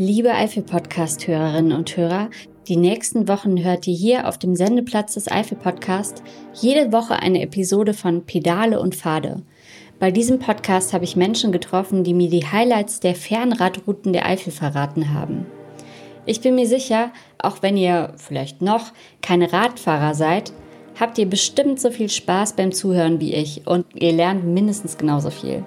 Liebe 0.00 0.32
Eifel-Podcast-Hörerinnen 0.32 1.72
und 1.72 1.96
Hörer, 1.96 2.30
die 2.68 2.76
nächsten 2.76 3.26
Wochen 3.26 3.64
hört 3.64 3.84
ihr 3.88 3.96
hier 3.96 4.28
auf 4.28 4.38
dem 4.38 4.54
Sendeplatz 4.54 5.14
des 5.14 5.28
Eifel-Podcast 5.28 6.22
jede 6.54 6.92
Woche 6.92 7.16
eine 7.16 7.42
Episode 7.42 7.94
von 7.94 8.24
Pedale 8.24 8.78
und 8.78 8.94
Pfade. 8.94 9.42
Bei 9.98 10.12
diesem 10.12 10.38
Podcast 10.38 10.92
habe 10.92 11.02
ich 11.02 11.16
Menschen 11.16 11.50
getroffen, 11.50 12.04
die 12.04 12.14
mir 12.14 12.30
die 12.30 12.46
Highlights 12.46 13.00
der 13.00 13.16
Fernradrouten 13.16 14.12
der 14.12 14.26
Eifel 14.26 14.52
verraten 14.52 15.12
haben. 15.12 15.46
Ich 16.26 16.42
bin 16.42 16.54
mir 16.54 16.68
sicher, 16.68 17.10
auch 17.36 17.62
wenn 17.62 17.76
ihr 17.76 18.12
vielleicht 18.18 18.62
noch 18.62 18.92
keine 19.20 19.52
Radfahrer 19.52 20.14
seid, 20.14 20.52
habt 21.00 21.18
ihr 21.18 21.26
bestimmt 21.28 21.80
so 21.80 21.90
viel 21.90 22.08
Spaß 22.08 22.52
beim 22.52 22.70
Zuhören 22.70 23.18
wie 23.18 23.34
ich 23.34 23.66
und 23.66 23.84
ihr 23.96 24.12
lernt 24.12 24.44
mindestens 24.44 24.96
genauso 24.96 25.30
viel. 25.30 25.64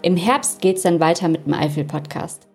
Im 0.00 0.16
Herbst 0.16 0.60
geht's 0.60 0.82
dann 0.82 1.00
weiter 1.00 1.28
mit 1.28 1.44
dem 1.46 1.54
Eifel-Podcast. 1.54 2.46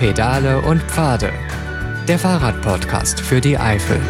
Pedale 0.00 0.62
und 0.62 0.80
Pfade. 0.84 1.30
Der 2.08 2.18
Fahrradpodcast 2.18 3.20
für 3.20 3.42
die 3.42 3.58
Eifel. 3.58 4.00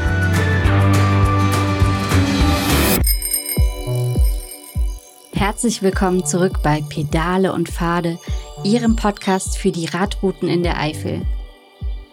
Herzlich 5.33 5.83
willkommen 5.83 6.25
zurück 6.25 6.61
bei 6.63 6.80
Pedale 6.89 7.53
und 7.53 7.71
Pfade, 7.71 8.21
Ihrem 8.63 8.95
Podcast 8.95 9.59
für 9.59 9.73
die 9.73 9.87
Radrouten 9.87 10.49
in 10.49 10.63
der 10.63 10.79
Eifel. 10.79 11.23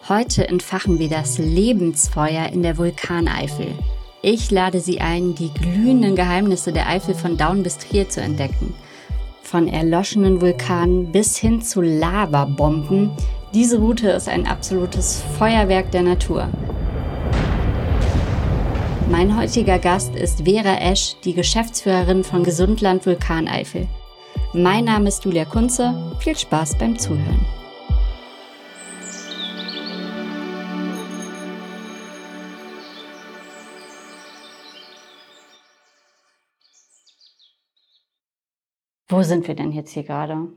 Heute 0.10 0.48
entfachen 0.48 0.98
wir 0.98 1.10
das 1.10 1.38
Lebensfeuer 1.38 2.48
in 2.48 2.64
der 2.64 2.80
Vulkaneifel. 2.80 3.68
Ich 4.24 4.50
lade 4.50 4.80
Sie 4.80 5.02
ein, 5.02 5.36
die 5.36 5.54
glühenden 5.54 6.16
Geheimnisse 6.16 6.74
der 6.74 6.90
Eifel 6.90 7.14
von 7.14 7.38
Daun 7.38 7.62
bis 7.62 7.78
Trier 7.78 8.10
zu 8.10 8.22
entdecken. 8.22 8.74
Von 9.44 9.68
erloschenen 9.68 10.42
Vulkanen 10.42 11.12
bis 11.12 11.38
hin 11.38 11.62
zu 11.62 11.82
Lavabomben, 11.82 13.12
diese 13.58 13.80
Route 13.80 14.10
ist 14.10 14.30
ein 14.30 14.46
absolutes 14.46 15.24
Feuerwerk 15.40 15.90
der 15.90 16.04
Natur. 16.04 16.48
Mein 19.10 19.36
heutiger 19.36 19.80
Gast 19.80 20.16
ist 20.16 20.44
Vera 20.44 20.76
Esch, 20.76 21.16
die 21.24 21.34
Geschäftsführerin 21.34 22.24
von 22.24 22.44
Gesundland 22.44 23.04
Vulkaneifel. 23.08 23.88
Mein 24.54 24.86
Name 24.86 25.08
ist 25.08 25.26
Julia 25.26 25.44
Kunze. 25.44 25.96
Viel 26.20 26.38
Spaß 26.38 26.78
beim 26.78 27.00
Zuhören. 27.00 27.44
Wo 39.08 39.24
sind 39.24 39.48
wir 39.48 39.56
denn 39.56 39.72
jetzt 39.72 39.94
hier 39.94 40.04
gerade? 40.04 40.48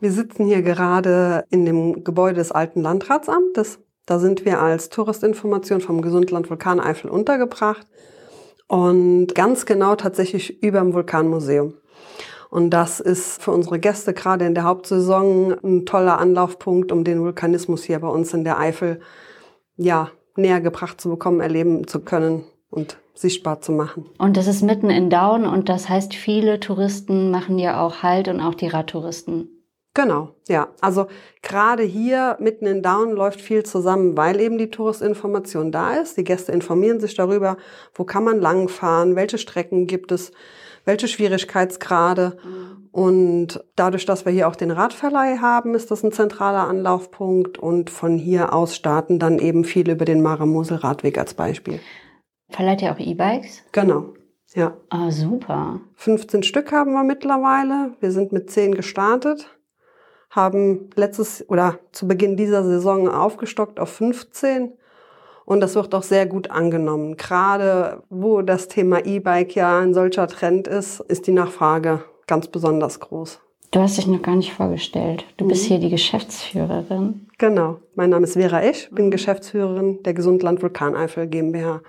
Wir 0.00 0.12
sitzen 0.12 0.46
hier 0.46 0.62
gerade 0.62 1.44
in 1.50 1.64
dem 1.64 2.04
Gebäude 2.04 2.36
des 2.36 2.52
alten 2.52 2.82
Landratsamtes. 2.82 3.80
Da 4.06 4.20
sind 4.20 4.44
wir 4.44 4.60
als 4.60 4.90
Touristinformation 4.90 5.80
vom 5.80 6.02
Gesundland 6.02 6.48
Vulkaneifel 6.48 7.10
untergebracht 7.10 7.84
und 8.68 9.34
ganz 9.34 9.66
genau 9.66 9.96
tatsächlich 9.96 10.62
über 10.62 10.78
dem 10.78 10.94
Vulkanmuseum. 10.94 11.74
Und 12.48 12.70
das 12.70 13.00
ist 13.00 13.42
für 13.42 13.50
unsere 13.50 13.80
Gäste 13.80 14.14
gerade 14.14 14.46
in 14.46 14.54
der 14.54 14.64
Hauptsaison 14.64 15.56
ein 15.64 15.84
toller 15.84 16.18
Anlaufpunkt, 16.18 16.92
um 16.92 17.02
den 17.02 17.20
Vulkanismus 17.20 17.82
hier 17.82 17.98
bei 17.98 18.08
uns 18.08 18.32
in 18.32 18.44
der 18.44 18.58
Eifel 18.58 19.00
ja, 19.76 20.10
näher 20.36 20.60
gebracht 20.60 21.00
zu 21.00 21.10
bekommen, 21.10 21.40
erleben 21.40 21.88
zu 21.88 22.00
können 22.00 22.44
und 22.70 22.98
sichtbar 23.14 23.60
zu 23.60 23.72
machen. 23.72 24.06
Und 24.18 24.36
das 24.36 24.46
ist 24.46 24.62
mitten 24.62 24.90
in 24.90 25.10
Daun 25.10 25.44
und 25.44 25.68
das 25.68 25.88
heißt, 25.88 26.14
viele 26.14 26.60
Touristen 26.60 27.32
machen 27.32 27.58
ja 27.58 27.80
auch 27.84 28.04
Halt 28.04 28.28
und 28.28 28.40
auch 28.40 28.54
die 28.54 28.68
Radtouristen. 28.68 29.57
Genau, 29.98 30.28
ja. 30.46 30.68
Also 30.80 31.08
gerade 31.42 31.82
hier 31.82 32.36
mitten 32.38 32.66
in 32.66 32.84
Down 32.84 33.10
läuft 33.10 33.40
viel 33.40 33.64
zusammen, 33.64 34.16
weil 34.16 34.40
eben 34.40 34.56
die 34.56 34.70
Touristinformation 34.70 35.72
da 35.72 35.94
ist. 35.94 36.16
Die 36.16 36.22
Gäste 36.22 36.52
informieren 36.52 37.00
sich 37.00 37.16
darüber, 37.16 37.56
wo 37.94 38.04
kann 38.04 38.22
man 38.22 38.40
langfahren, 38.40 39.16
welche 39.16 39.38
Strecken 39.38 39.88
gibt 39.88 40.12
es, 40.12 40.30
welche 40.84 41.08
Schwierigkeitsgrade. 41.08 42.36
Mhm. 42.44 42.88
Und 42.92 43.64
dadurch, 43.74 44.06
dass 44.06 44.24
wir 44.24 44.30
hier 44.30 44.46
auch 44.46 44.54
den 44.54 44.70
Radverleih 44.70 45.38
haben, 45.38 45.74
ist 45.74 45.90
das 45.90 46.04
ein 46.04 46.12
zentraler 46.12 46.68
Anlaufpunkt. 46.68 47.58
Und 47.58 47.90
von 47.90 48.18
hier 48.18 48.52
aus 48.52 48.76
starten 48.76 49.18
dann 49.18 49.40
eben 49.40 49.64
viele 49.64 49.94
über 49.94 50.04
den 50.04 50.22
Mara-Mosel-Radweg 50.22 51.18
als 51.18 51.34
Beispiel. 51.34 51.80
Verleiht 52.50 52.82
ihr 52.82 52.92
auch 52.92 53.00
E-Bikes? 53.00 53.64
Genau. 53.72 54.14
Ja. 54.54 54.76
Ah, 54.90 55.10
super. 55.10 55.80
15 55.96 56.44
Stück 56.44 56.70
haben 56.70 56.92
wir 56.92 57.02
mittlerweile. 57.02 57.96
Wir 57.98 58.12
sind 58.12 58.30
mit 58.30 58.48
10 58.48 58.76
gestartet 58.76 59.57
haben 60.30 60.90
letztes 60.94 61.48
oder 61.48 61.78
zu 61.92 62.06
Beginn 62.06 62.36
dieser 62.36 62.64
Saison 62.64 63.08
aufgestockt 63.08 63.80
auf 63.80 63.90
15 63.90 64.72
und 65.44 65.60
das 65.60 65.74
wird 65.74 65.94
auch 65.94 66.02
sehr 66.02 66.26
gut 66.26 66.50
angenommen. 66.50 67.16
Gerade 67.16 68.02
wo 68.10 68.42
das 68.42 68.68
Thema 68.68 69.06
E-Bike 69.06 69.54
ja 69.54 69.78
ein 69.78 69.94
solcher 69.94 70.26
Trend 70.26 70.68
ist, 70.68 71.00
ist 71.00 71.26
die 71.26 71.32
Nachfrage 71.32 72.04
ganz 72.26 72.48
besonders 72.48 73.00
groß. 73.00 73.40
Du 73.70 73.80
hast 73.80 73.98
dich 73.98 74.06
noch 74.06 74.22
gar 74.22 74.36
nicht 74.36 74.52
vorgestellt. 74.52 75.24
Du 75.36 75.44
mhm. 75.44 75.48
bist 75.48 75.64
hier 75.64 75.78
die 75.78 75.90
Geschäftsführerin. 75.90 77.26
Genau. 77.38 77.78
Mein 77.94 78.10
Name 78.10 78.24
ist 78.24 78.34
Vera 78.34 78.62
Esch, 78.62 78.90
bin 78.90 79.06
mhm. 79.06 79.10
Geschäftsführerin 79.10 80.02
der 80.02 80.14
Gesundland 80.14 80.62
Vulkaneifel 80.62 81.26
GmbH. 81.26 81.82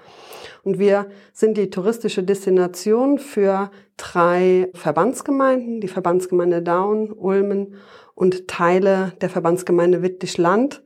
Und 0.64 0.78
wir 0.78 1.08
sind 1.34 1.58
die 1.58 1.70
touristische 1.70 2.24
Destination 2.24 3.18
für 3.18 3.72
drei 3.98 4.70
Verbandsgemeinden, 4.74 5.80
die 5.80 5.88
Verbandsgemeinde 5.88 6.62
Daun, 6.62 7.12
Ulmen 7.12 7.76
und 8.20 8.50
Teile 8.50 9.14
der 9.22 9.30
Verbandsgemeinde 9.30 10.02
Wittlich-Land. 10.02 10.84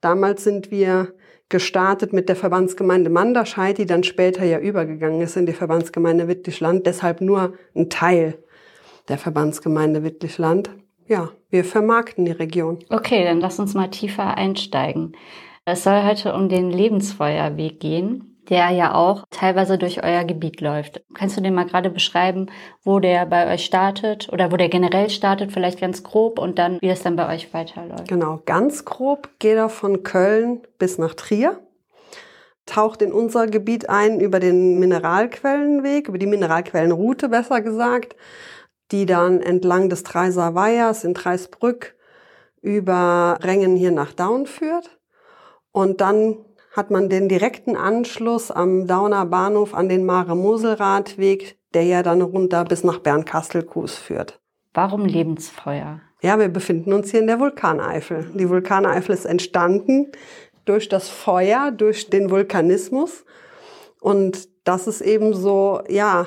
Damals 0.00 0.44
sind 0.44 0.70
wir 0.70 1.12
gestartet 1.48 2.12
mit 2.12 2.28
der 2.28 2.36
Verbandsgemeinde 2.36 3.10
Manderscheid, 3.10 3.76
die 3.78 3.86
dann 3.86 4.04
später 4.04 4.44
ja 4.44 4.58
übergegangen 4.60 5.20
ist 5.20 5.36
in 5.36 5.46
die 5.46 5.52
Verbandsgemeinde 5.52 6.28
Wittlich-Land, 6.28 6.86
deshalb 6.86 7.20
nur 7.20 7.54
ein 7.74 7.90
Teil 7.90 8.38
der 9.08 9.18
Verbandsgemeinde 9.18 10.04
Wittlich-Land. 10.04 10.70
Ja, 11.08 11.30
wir 11.50 11.64
vermarkten 11.64 12.24
die 12.24 12.32
Region. 12.32 12.78
Okay, 12.88 13.24
dann 13.24 13.40
lass 13.40 13.58
uns 13.58 13.74
mal 13.74 13.90
tiefer 13.90 14.36
einsteigen. 14.36 15.16
Es 15.64 15.82
soll 15.82 16.04
heute 16.04 16.34
um 16.34 16.48
den 16.48 16.70
Lebensfeuerweg 16.70 17.80
gehen 17.80 18.35
der 18.48 18.70
ja 18.70 18.94
auch 18.94 19.24
teilweise 19.30 19.78
durch 19.78 20.02
euer 20.04 20.24
Gebiet 20.24 20.60
läuft. 20.60 21.02
Kannst 21.14 21.36
du 21.36 21.40
den 21.40 21.54
mal 21.54 21.66
gerade 21.66 21.90
beschreiben, 21.90 22.46
wo 22.82 23.00
der 23.00 23.26
bei 23.26 23.52
euch 23.52 23.64
startet 23.64 24.28
oder 24.32 24.52
wo 24.52 24.56
der 24.56 24.68
generell 24.68 25.10
startet, 25.10 25.52
vielleicht 25.52 25.80
ganz 25.80 26.02
grob 26.02 26.38
und 26.38 26.58
dann, 26.58 26.78
wie 26.80 26.88
es 26.88 27.02
dann 27.02 27.16
bei 27.16 27.32
euch 27.34 27.52
weiterläuft? 27.52 28.08
Genau, 28.08 28.40
ganz 28.46 28.84
grob 28.84 29.28
geht 29.38 29.56
er 29.56 29.68
von 29.68 30.02
Köln 30.02 30.62
bis 30.78 30.98
nach 30.98 31.14
Trier, 31.14 31.60
taucht 32.66 33.02
in 33.02 33.12
unser 33.12 33.46
Gebiet 33.46 33.88
ein 33.88 34.20
über 34.20 34.40
den 34.40 34.78
Mineralquellenweg, 34.78 36.08
über 36.08 36.18
die 36.18 36.26
Mineralquellenroute 36.26 37.28
besser 37.28 37.60
gesagt, 37.60 38.16
die 38.92 39.06
dann 39.06 39.40
entlang 39.40 39.88
des 39.88 40.02
Dreiser 40.04 40.54
Weihers 40.54 41.04
in 41.04 41.14
Dreisbrück 41.14 41.96
über 42.62 43.38
Rengen 43.42 43.76
hier 43.76 43.92
nach 43.92 44.12
Daun 44.12 44.46
führt. 44.46 44.98
Und 45.72 46.00
dann 46.00 46.36
hat 46.76 46.90
man 46.90 47.08
den 47.08 47.28
direkten 47.28 47.74
Anschluss 47.74 48.50
am 48.50 48.86
Dauner 48.86 49.24
Bahnhof 49.24 49.74
an 49.74 49.88
den 49.88 50.04
Mare-Mosel-Radweg, 50.04 51.58
der 51.72 51.84
ja 51.84 52.02
dann 52.02 52.20
runter 52.20 52.64
bis 52.64 52.84
nach 52.84 52.98
Bernkastel-Kues 52.98 53.96
führt. 53.96 54.40
Warum 54.74 55.06
Lebensfeuer? 55.06 56.02
Ja, 56.20 56.38
wir 56.38 56.48
befinden 56.48 56.92
uns 56.92 57.10
hier 57.10 57.20
in 57.20 57.26
der 57.26 57.40
Vulkaneifel. 57.40 58.30
Die 58.34 58.48
Vulkaneifel 58.48 59.14
ist 59.14 59.24
entstanden 59.24 60.12
durch 60.66 60.88
das 60.88 61.08
Feuer, 61.08 61.70
durch 61.70 62.10
den 62.10 62.30
Vulkanismus. 62.30 63.24
Und 64.00 64.48
das 64.64 64.86
ist 64.86 65.00
eben 65.00 65.32
so, 65.32 65.80
ja, 65.88 66.26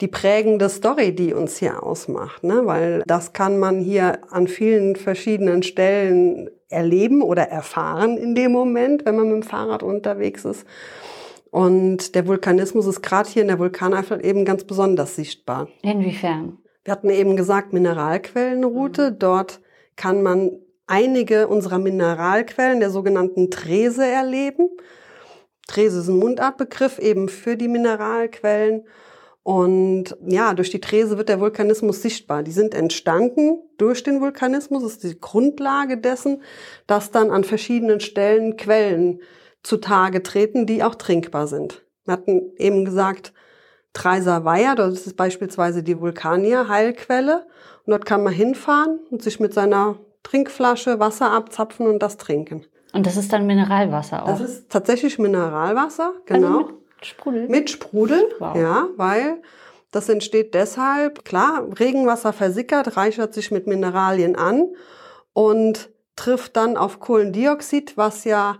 die 0.00 0.08
prägende 0.08 0.68
Story, 0.68 1.14
die 1.14 1.32
uns 1.32 1.56
hier 1.56 1.82
ausmacht, 1.82 2.44
ne? 2.44 2.62
weil 2.64 3.02
das 3.06 3.32
kann 3.32 3.58
man 3.58 3.80
hier 3.80 4.20
an 4.30 4.46
vielen 4.46 4.96
verschiedenen 4.96 5.62
Stellen 5.62 6.50
erleben 6.68 7.22
oder 7.22 7.44
erfahren 7.44 8.16
in 8.18 8.34
dem 8.34 8.52
Moment, 8.52 9.06
wenn 9.06 9.16
man 9.16 9.28
mit 9.28 9.34
dem 9.34 9.48
Fahrrad 9.48 9.82
unterwegs 9.82 10.44
ist. 10.44 10.66
Und 11.50 12.14
der 12.14 12.26
Vulkanismus 12.26 12.86
ist 12.86 13.02
gerade 13.02 13.30
hier 13.30 13.42
in 13.42 13.48
der 13.48 13.58
Vulkaneifel 13.58 14.24
eben 14.24 14.44
ganz 14.44 14.64
besonders 14.64 15.16
sichtbar. 15.16 15.68
Inwiefern? 15.82 16.58
Wir 16.84 16.92
hatten 16.92 17.08
eben 17.08 17.36
gesagt, 17.36 17.72
Mineralquellenroute. 17.72 19.12
Mhm. 19.12 19.18
Dort 19.18 19.60
kann 19.96 20.22
man 20.22 20.52
einige 20.86 21.48
unserer 21.48 21.78
Mineralquellen 21.78 22.80
der 22.80 22.90
sogenannten 22.90 23.50
Trese 23.50 24.04
erleben. 24.04 24.68
Trese 25.66 26.00
ist 26.00 26.08
ein 26.08 26.18
Mundartbegriff 26.18 26.98
eben 26.98 27.28
für 27.28 27.56
die 27.56 27.68
Mineralquellen. 27.68 28.84
Und 29.46 30.16
ja, 30.26 30.54
durch 30.54 30.70
die 30.70 30.80
Trese 30.80 31.18
wird 31.18 31.28
der 31.28 31.38
Vulkanismus 31.38 32.02
sichtbar. 32.02 32.42
Die 32.42 32.50
sind 32.50 32.74
entstanden 32.74 33.62
durch 33.78 34.02
den 34.02 34.20
Vulkanismus, 34.20 34.82
das 34.82 34.92
ist 34.94 35.04
die 35.04 35.20
Grundlage 35.20 35.98
dessen, 35.98 36.42
dass 36.88 37.12
dann 37.12 37.30
an 37.30 37.44
verschiedenen 37.44 38.00
Stellen 38.00 38.56
Quellen 38.56 39.20
zutage 39.62 40.24
treten, 40.24 40.66
die 40.66 40.82
auch 40.82 40.96
trinkbar 40.96 41.46
sind. 41.46 41.84
Wir 42.06 42.14
hatten 42.14 42.56
eben 42.56 42.84
gesagt, 42.84 43.32
Weiher, 43.94 44.74
das 44.74 45.06
ist 45.06 45.16
beispielsweise 45.16 45.84
die 45.84 46.00
Vulkanier-Heilquelle. 46.00 47.46
Und 47.84 47.92
dort 47.92 48.04
kann 48.04 48.24
man 48.24 48.32
hinfahren 48.32 48.98
und 49.12 49.22
sich 49.22 49.38
mit 49.38 49.54
seiner 49.54 49.94
Trinkflasche 50.24 50.98
Wasser 50.98 51.30
abzapfen 51.30 51.86
und 51.86 52.02
das 52.02 52.16
trinken. 52.16 52.66
Und 52.92 53.06
das 53.06 53.16
ist 53.16 53.32
dann 53.32 53.46
Mineralwasser 53.46 54.24
auch? 54.24 54.26
Das 54.26 54.40
ist 54.40 54.70
tatsächlich 54.70 55.20
Mineralwasser, 55.20 56.14
genau. 56.24 56.62
Also 56.62 56.85
Sprudel? 57.02 57.48
Mit 57.48 57.70
Sprudel, 57.70 58.24
Wow. 58.38 58.56
ja, 58.56 58.88
weil 58.96 59.42
das 59.92 60.08
entsteht 60.08 60.54
deshalb, 60.54 61.24
klar, 61.24 61.66
Regenwasser 61.78 62.32
versickert, 62.32 62.96
reichert 62.96 63.32
sich 63.34 63.50
mit 63.50 63.66
Mineralien 63.66 64.36
an 64.36 64.68
und 65.32 65.90
trifft 66.16 66.56
dann 66.56 66.76
auf 66.76 66.98
Kohlendioxid, 67.00 67.96
was 67.96 68.24
ja 68.24 68.58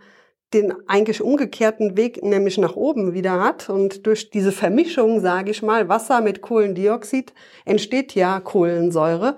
den 0.54 0.72
eigentlich 0.88 1.22
umgekehrten 1.22 1.96
Weg 1.96 2.22
nämlich 2.22 2.56
nach 2.56 2.76
oben 2.76 3.12
wieder 3.14 3.42
hat. 3.42 3.68
Und 3.68 4.06
durch 4.06 4.30
diese 4.30 4.52
Vermischung, 4.52 5.20
sage 5.20 5.50
ich 5.50 5.62
mal, 5.62 5.88
Wasser 5.88 6.20
mit 6.20 6.40
Kohlendioxid 6.40 7.32
entsteht 7.64 8.14
ja 8.14 8.38
Kohlensäure. 8.40 9.36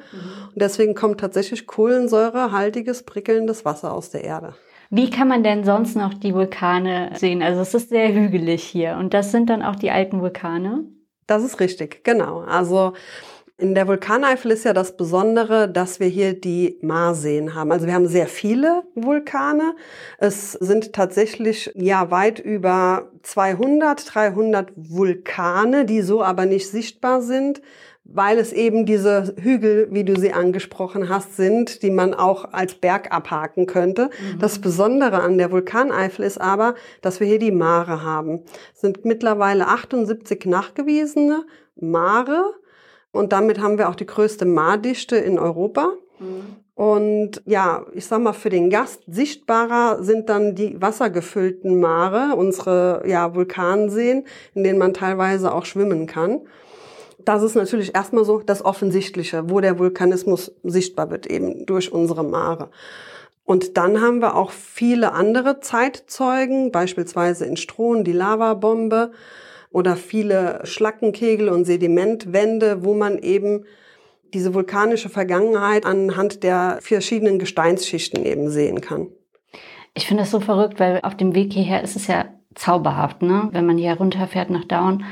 Und 0.52 0.62
deswegen 0.62 0.94
kommt 0.94 1.20
tatsächlich 1.20 1.66
kohlensäurehaltiges, 1.66 3.04
prickelndes 3.04 3.64
Wasser 3.64 3.92
aus 3.92 4.10
der 4.10 4.24
Erde. 4.24 4.54
Wie 4.90 5.11
kann 5.11 5.29
man 5.29 5.43
denn 5.43 5.64
sonst 5.64 5.96
noch 5.96 6.14
die 6.14 6.35
Vulkane 6.35 7.11
sehen? 7.14 7.43
Also 7.43 7.61
es 7.61 7.75
ist 7.75 7.90
sehr 7.90 8.12
hügelig 8.12 8.64
hier 8.64 8.96
und 8.99 9.12
das 9.12 9.32
sind 9.32 9.50
dann 9.50 9.62
auch 9.62 9.76
die 9.76 9.90
alten 9.90 10.20
Vulkane. 10.20 10.85
Das 11.26 11.44
ist 11.44 11.61
richtig, 11.61 12.05
genau. 12.05 12.40
Also 12.40 12.94
in 13.58 13.75
der 13.75 13.88
Vulkaneifel 13.88 14.52
ist 14.52 14.64
ja 14.64 14.73
das 14.73 14.96
Besondere, 14.96 15.69
dass 15.69 15.99
wir 15.99 16.06
hier 16.06 16.32
die 16.32 16.79
Marseen 16.81 17.55
haben. 17.55 17.73
Also 17.73 17.87
wir 17.87 17.93
haben 17.93 18.06
sehr 18.06 18.29
viele 18.29 18.85
Vulkane. 18.94 19.75
Es 20.19 20.52
sind 20.52 20.93
tatsächlich 20.93 21.70
ja 21.75 22.11
weit 22.11 22.38
über 22.38 23.11
200, 23.25 24.14
300 24.14 24.70
Vulkane, 24.76 25.84
die 25.84 26.02
so 26.02 26.23
aber 26.23 26.46
nicht 26.46 26.70
sichtbar 26.70 27.20
sind, 27.20 27.61
weil 28.08 28.38
es 28.38 28.55
eben 28.55 28.87
diese 28.87 29.34
Hügel, 29.38 29.88
wie 29.90 30.02
du 30.02 30.19
sie 30.19 30.32
angesprochen 30.32 31.10
hast, 31.10 31.37
sind, 31.37 31.82
die 31.82 31.90
man 31.90 32.14
auch 32.14 32.52
als 32.52 32.75
Berg 32.75 33.12
abhaken 33.12 33.66
könnte. 33.66 34.08
Das 34.40 34.58
Besondere 34.58 35.20
an 35.20 35.37
der 35.37 35.52
Vulkaneifel 35.52 36.25
ist 36.25 36.40
aber, 36.40 36.75
dass 37.02 37.20
wir 37.20 37.26
hier 37.26 37.38
die 37.38 37.52
Mare 37.52 38.02
haben. 38.02 38.44
Es 38.75 38.81
sind 38.81 39.05
mittlerweile 39.05 39.69
78 39.69 40.46
nachgewiesene 40.46 41.44
Mare. 41.76 42.55
Und 43.12 43.32
damit 43.32 43.60
haben 43.60 43.76
wir 43.76 43.90
auch 43.90 43.94
die 43.94 44.06
größte 44.06 44.46
Mardichte 44.46 45.16
in 45.16 45.38
Europa. 45.38 45.93
Und 46.75 47.43
ja, 47.44 47.84
ich 47.93 48.06
sag 48.06 48.22
mal, 48.22 48.32
für 48.32 48.50
den 48.50 48.70
Gast 48.70 49.02
sichtbarer 49.06 50.02
sind 50.02 50.28
dann 50.28 50.55
die 50.55 50.81
wassergefüllten 50.81 51.78
Mare, 51.78 52.37
unsere 52.37 53.02
ja, 53.06 53.34
Vulkanseen, 53.34 54.25
in 54.55 54.64
denen 54.64 54.78
man 54.78 54.94
teilweise 54.94 55.52
auch 55.52 55.64
schwimmen 55.64 56.06
kann. 56.06 56.40
Das 57.28 57.42
ist 57.42 57.56
natürlich 57.56 57.94
erstmal 57.94 58.25
so 58.25 58.38
das 58.40 58.64
Offensichtliche, 58.64 59.50
wo 59.50 59.60
der 59.60 59.78
Vulkanismus 59.78 60.50
sichtbar 60.64 61.10
wird, 61.10 61.26
eben 61.26 61.66
durch 61.66 61.92
unsere 61.92 62.25
Mare. 62.25 62.70
Und 63.44 63.76
dann 63.76 64.00
haben 64.00 64.22
wir 64.22 64.34
auch 64.34 64.50
viele 64.50 65.12
andere 65.12 65.60
Zeitzeugen, 65.60 66.72
beispielsweise 66.72 67.44
in 67.44 67.58
Strohn 67.58 68.02
die 68.02 68.12
Lavabombe 68.12 69.10
oder 69.70 69.96
viele 69.96 70.60
Schlackenkegel 70.64 71.50
und 71.50 71.66
Sedimentwände, 71.66 72.82
wo 72.82 72.94
man 72.94 73.19
eben 73.19 73.66
diese 74.32 74.54
vulkanische 74.54 75.10
Vergangenheit 75.10 75.84
anhand 75.84 76.42
der 76.42 76.78
verschiedenen 76.81 77.38
Gesteinsschichten 77.38 78.24
eben 78.24 78.48
sehen 78.48 78.81
kann. 78.81 79.08
Ich 79.92 80.06
finde 80.06 80.22
das 80.22 80.31
so 80.31 80.40
verrückt, 80.40 80.81
weil 80.81 81.00
auf 81.02 81.14
dem 81.14 81.34
Weg 81.34 81.52
hierher 81.52 81.82
ist 81.82 81.94
es 81.94 82.06
ja 82.06 82.24
zauberhaft, 82.54 83.20
ne? 83.20 83.50
Wenn 83.52 83.66
man 83.66 83.76
hier 83.76 83.92
runterfährt 83.92 84.48
nach 84.48 84.64
Down, 84.64 85.04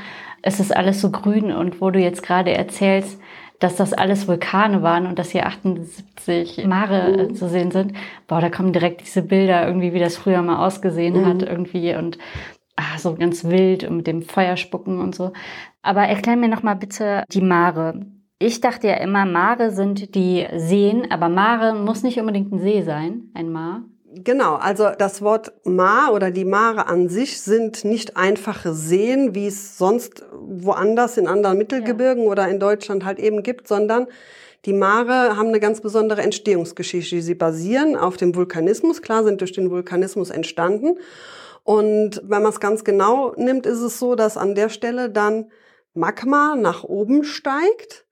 es 0.47 0.61
ist 0.61 0.73
alles 0.73 1.01
so 1.01 1.11
grün 1.11 1.51
und 1.51 1.81
wo 1.81 1.91
du 1.91 1.99
jetzt 1.99 2.23
gerade 2.23 2.53
erzählst, 2.53 3.19
dass 3.59 3.75
das 3.75 3.91
alles 3.91 4.29
Vulkane 4.29 4.81
waren 4.81 5.05
und 5.05 5.19
dass 5.19 5.31
hier 5.31 5.45
78 5.45 6.65
Mare 6.65 7.17
äh, 7.17 7.33
zu 7.33 7.49
sehen 7.49 7.71
sind, 7.71 7.93
boah, 8.27 8.39
da 8.39 8.49
kommen 8.49 8.71
direkt 8.71 9.01
diese 9.01 9.23
Bilder 9.23 9.67
irgendwie, 9.67 9.93
wie 9.93 9.99
das 9.99 10.15
früher 10.15 10.41
mal 10.41 10.65
ausgesehen 10.65 11.25
hat 11.25 11.43
irgendwie 11.43 11.95
und 11.95 12.17
ah, 12.77 12.97
so 12.97 13.15
ganz 13.15 13.43
wild 13.43 13.83
und 13.83 13.97
mit 13.97 14.07
dem 14.07 14.21
Feuerspucken 14.21 15.01
und 15.01 15.15
so. 15.15 15.33
Aber 15.81 16.03
erklär 16.03 16.37
mir 16.37 16.47
noch 16.47 16.63
mal 16.63 16.75
bitte 16.75 17.25
die 17.29 17.41
Mare. 17.41 18.05
Ich 18.39 18.61
dachte 18.61 18.87
ja 18.87 18.93
immer, 18.95 19.25
Mare 19.25 19.71
sind 19.71 20.15
die 20.15 20.47
Seen, 20.55 21.11
aber 21.11 21.27
Mare 21.27 21.73
muss 21.73 22.03
nicht 22.03 22.21
unbedingt 22.21 22.53
ein 22.53 22.59
See 22.59 22.83
sein, 22.83 23.31
ein 23.33 23.51
Mar. 23.51 23.81
Genau, 24.23 24.55
also 24.55 24.89
das 24.97 25.21
Wort 25.21 25.53
Mar 25.65 26.13
oder 26.13 26.31
die 26.31 26.45
Mare 26.45 26.87
an 26.87 27.09
sich 27.09 27.41
sind 27.41 27.83
nicht 27.83 28.17
einfache 28.17 28.73
Seen, 28.73 29.35
wie 29.35 29.47
es 29.47 29.77
sonst 29.77 30.25
woanders 30.33 31.17
in 31.17 31.27
anderen 31.27 31.57
Mittelgebirgen 31.57 32.25
oder 32.25 32.47
in 32.47 32.59
Deutschland 32.59 33.05
halt 33.05 33.19
eben 33.19 33.43
gibt, 33.43 33.67
sondern 33.67 34.07
die 34.65 34.73
Mare 34.73 35.37
haben 35.37 35.49
eine 35.49 35.59
ganz 35.59 35.81
besondere 35.81 36.21
Entstehungsgeschichte. 36.21 37.21
Sie 37.21 37.35
basieren 37.35 37.95
auf 37.95 38.17
dem 38.17 38.35
Vulkanismus. 38.35 39.01
Klar 39.01 39.23
sind 39.23 39.41
durch 39.41 39.53
den 39.53 39.69
Vulkanismus 39.69 40.29
entstanden. 40.29 40.97
Und 41.63 42.21
wenn 42.23 42.41
man 42.41 42.51
es 42.51 42.59
ganz 42.59 42.83
genau 42.83 43.33
nimmt, 43.35 43.65
ist 43.65 43.81
es 43.81 43.99
so, 43.99 44.15
dass 44.15 44.37
an 44.37 44.55
der 44.55 44.69
Stelle 44.69 45.09
dann 45.09 45.51
Magma 45.93 46.55
nach 46.55 46.83
oben 46.83 47.23
steigt 47.23 48.05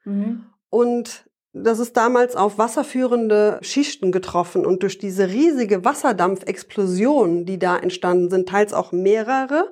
und 0.70 1.25
das 1.58 1.80
ist 1.80 1.96
damals 1.96 2.36
auf 2.36 2.58
wasserführende 2.58 3.60
Schichten 3.62 4.12
getroffen 4.12 4.66
und 4.66 4.84
durch 4.84 4.98
diese 4.98 5.30
riesige 5.30 5.86
Wasserdampfexplosion, 5.86 7.46
die 7.46 7.58
da 7.58 7.78
entstanden 7.78 8.30
sind, 8.30 8.50
teils 8.50 8.74
auch 8.74 8.92
mehrere, 8.92 9.72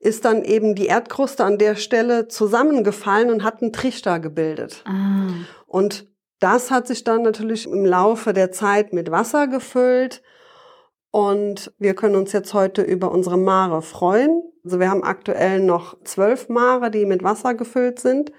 ist 0.00 0.24
dann 0.24 0.42
eben 0.42 0.74
die 0.74 0.86
Erdkruste 0.86 1.44
an 1.44 1.58
der 1.58 1.76
Stelle 1.76 2.28
zusammengefallen 2.28 3.30
und 3.30 3.44
hat 3.44 3.60
einen 3.60 3.74
Trichter 3.74 4.20
gebildet. 4.20 4.82
Ah. 4.86 5.28
Und 5.66 6.06
das 6.40 6.70
hat 6.70 6.86
sich 6.86 7.04
dann 7.04 7.22
natürlich 7.22 7.66
im 7.66 7.84
Laufe 7.84 8.32
der 8.32 8.50
Zeit 8.50 8.94
mit 8.94 9.10
Wasser 9.10 9.48
gefüllt. 9.48 10.22
Und 11.10 11.72
wir 11.78 11.94
können 11.94 12.16
uns 12.16 12.32
jetzt 12.32 12.54
heute 12.54 12.80
über 12.82 13.10
unsere 13.10 13.36
Mare 13.36 13.82
freuen. 13.82 14.42
Also 14.64 14.80
wir 14.80 14.88
haben 14.88 15.04
aktuell 15.04 15.60
noch 15.60 16.02
zwölf 16.04 16.48
Mare, 16.48 16.90
die 16.90 17.04
mit 17.04 17.22
Wasser 17.22 17.54
gefüllt 17.54 17.98
sind, 17.98 18.32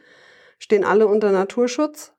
stehen 0.57 0.83
alle 0.83 1.07
unter 1.07 1.31
Naturschutz. 1.31 2.13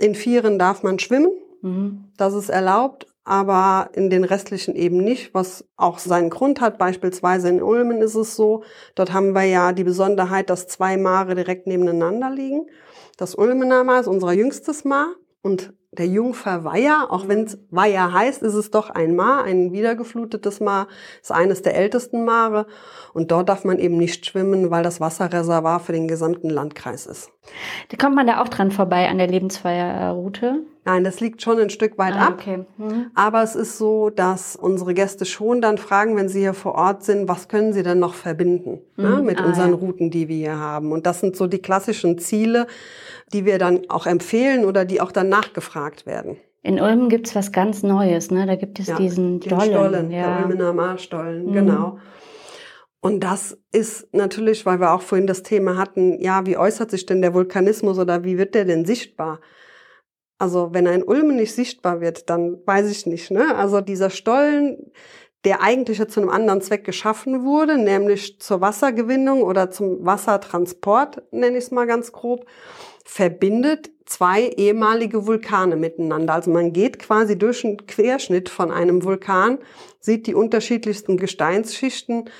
In 0.00 0.14
vieren 0.14 0.58
darf 0.58 0.82
man 0.82 0.98
schwimmen, 0.98 1.32
Mhm. 1.60 2.04
das 2.16 2.34
ist 2.34 2.50
erlaubt, 2.50 3.06
aber 3.24 3.90
in 3.94 4.10
den 4.10 4.24
restlichen 4.24 4.74
eben 4.76 4.98
nicht, 4.98 5.34
was 5.34 5.64
auch 5.76 5.98
seinen 5.98 6.30
Grund 6.30 6.60
hat. 6.60 6.78
Beispielsweise 6.78 7.48
in 7.48 7.62
Ulmen 7.62 8.00
ist 8.00 8.14
es 8.14 8.36
so, 8.36 8.62
dort 8.94 9.12
haben 9.12 9.34
wir 9.34 9.42
ja 9.44 9.72
die 9.72 9.84
Besonderheit, 9.84 10.50
dass 10.50 10.66
zwei 10.68 10.96
Mare 10.96 11.34
direkt 11.34 11.66
nebeneinander 11.66 12.30
liegen. 12.30 12.66
Das 13.16 13.34
Ulmener 13.34 13.82
Mar 13.84 14.00
ist 14.00 14.06
unser 14.06 14.32
jüngstes 14.32 14.84
Mar 14.84 15.08
und 15.42 15.72
der 15.90 16.06
Jungfer 16.06 16.64
Weiher, 16.64 17.06
auch 17.10 17.28
wenn 17.28 17.44
es 17.44 17.58
Weiher 17.70 18.12
heißt, 18.12 18.42
ist 18.42 18.54
es 18.54 18.70
doch 18.70 18.90
ein 18.90 19.16
Mar, 19.16 19.44
ein 19.44 19.72
wiedergeflutetes 19.72 20.60
Mar, 20.60 20.86
ist 21.22 21.32
eines 21.32 21.62
der 21.62 21.76
ältesten 21.76 22.24
Mare 22.24 22.66
und 23.14 23.30
dort 23.30 23.48
darf 23.48 23.64
man 23.64 23.78
eben 23.78 23.96
nicht 23.96 24.26
schwimmen, 24.26 24.70
weil 24.70 24.82
das 24.82 25.00
Wasserreservoir 25.00 25.80
für 25.80 25.92
den 25.92 26.06
gesamten 26.06 26.50
Landkreis 26.50 27.06
ist. 27.06 27.30
Da 27.88 27.96
kommt 27.96 28.16
man 28.16 28.26
da 28.26 28.42
auch 28.42 28.48
dran 28.48 28.70
vorbei 28.70 29.08
an 29.08 29.18
der 29.18 29.28
Lebensfeierroute. 29.28 30.64
Nein, 30.88 31.04
das 31.04 31.20
liegt 31.20 31.42
schon 31.42 31.58
ein 31.58 31.68
Stück 31.68 31.98
weit 31.98 32.14
Ah, 32.14 32.28
ab. 32.28 32.34
okay. 32.40 32.64
Mhm. 32.78 33.10
Aber 33.14 33.42
es 33.42 33.54
ist 33.54 33.76
so, 33.76 34.08
dass 34.08 34.56
unsere 34.56 34.94
Gäste 34.94 35.26
schon 35.26 35.60
dann 35.60 35.76
fragen, 35.76 36.16
wenn 36.16 36.30
sie 36.30 36.40
hier 36.40 36.54
vor 36.54 36.76
Ort 36.76 37.02
sind, 37.04 37.28
was 37.28 37.48
können 37.48 37.74
sie 37.74 37.82
denn 37.82 37.98
noch 37.98 38.14
verbinden 38.14 38.80
ne, 38.96 39.18
Mhm. 39.18 39.24
mit 39.26 39.38
Ah, 39.38 39.44
unseren 39.46 39.70
ja. 39.72 39.76
Routen, 39.76 40.10
die 40.10 40.28
wir 40.28 40.36
hier 40.36 40.56
haben. 40.58 40.92
Und 40.92 41.04
das 41.06 41.20
sind 41.20 41.36
so 41.36 41.46
die 41.46 41.58
klassischen 41.58 42.16
Ziele, 42.18 42.66
die 43.34 43.44
wir 43.44 43.58
dann 43.58 43.82
auch 43.90 44.06
empfehlen 44.06 44.64
oder 44.64 44.86
die 44.86 45.02
auch 45.02 45.12
dann 45.12 45.28
nachgefragt 45.28 46.06
werden. 46.06 46.38
In 46.62 46.80
Ulm 46.80 47.10
gibt's 47.10 47.34
was 47.34 47.52
ganz 47.52 47.82
Neues, 47.82 48.30
ne? 48.30 48.46
Da 48.46 48.56
gibt 48.56 48.80
es 48.80 48.86
Ja, 48.86 48.96
diesen 48.96 49.40
Den 49.40 49.50
Dollen. 49.50 49.70
Stollen, 49.70 50.08
der 50.10 50.18
ja. 50.20 50.38
Ulmener 50.42 50.72
Marstollen, 50.72 51.46
Mhm. 51.46 51.52
genau. 51.52 51.98
Und 53.00 53.22
das 53.22 53.58
ist 53.72 54.12
natürlich, 54.14 54.64
weil 54.66 54.80
wir 54.80 54.92
auch 54.92 55.02
vorhin 55.02 55.26
das 55.26 55.42
Thema 55.42 55.76
hatten, 55.76 56.18
ja, 56.20 56.46
wie 56.46 56.56
äußert 56.56 56.90
sich 56.90 57.04
denn 57.04 57.20
der 57.22 57.32
Vulkanismus 57.34 57.98
oder 57.98 58.24
wie 58.24 58.38
wird 58.38 58.54
der 58.54 58.64
denn 58.64 58.86
sichtbar? 58.86 59.40
Also 60.38 60.70
wenn 60.72 60.86
ein 60.86 61.02
Ulmen 61.02 61.36
nicht 61.36 61.54
sichtbar 61.54 62.00
wird, 62.00 62.30
dann 62.30 62.58
weiß 62.64 62.90
ich 62.90 63.06
nicht. 63.06 63.30
Ne? 63.30 63.56
Also 63.56 63.80
dieser 63.80 64.10
Stollen, 64.10 64.92
der 65.44 65.62
eigentlich 65.62 65.98
ja 65.98 66.08
zu 66.08 66.20
einem 66.20 66.30
anderen 66.30 66.60
Zweck 66.62 66.84
geschaffen 66.84 67.44
wurde, 67.44 67.76
nämlich 67.76 68.40
zur 68.40 68.60
Wassergewinnung 68.60 69.42
oder 69.42 69.70
zum 69.70 70.04
Wassertransport, 70.04 71.22
nenne 71.32 71.58
ich 71.58 71.64
es 71.64 71.70
mal 71.70 71.86
ganz 71.86 72.12
grob, 72.12 72.46
verbindet 73.04 73.90
zwei 74.04 74.48
ehemalige 74.48 75.26
Vulkane 75.26 75.76
miteinander. 75.76 76.34
Also 76.34 76.50
man 76.50 76.72
geht 76.72 76.98
quasi 76.98 77.38
durch 77.38 77.64
einen 77.64 77.86
Querschnitt 77.86 78.48
von 78.48 78.70
einem 78.70 79.04
Vulkan, 79.04 79.58
sieht 80.00 80.26
die 80.26 80.34
unterschiedlichsten 80.34 81.16
Gesteinsschichten 81.16 82.30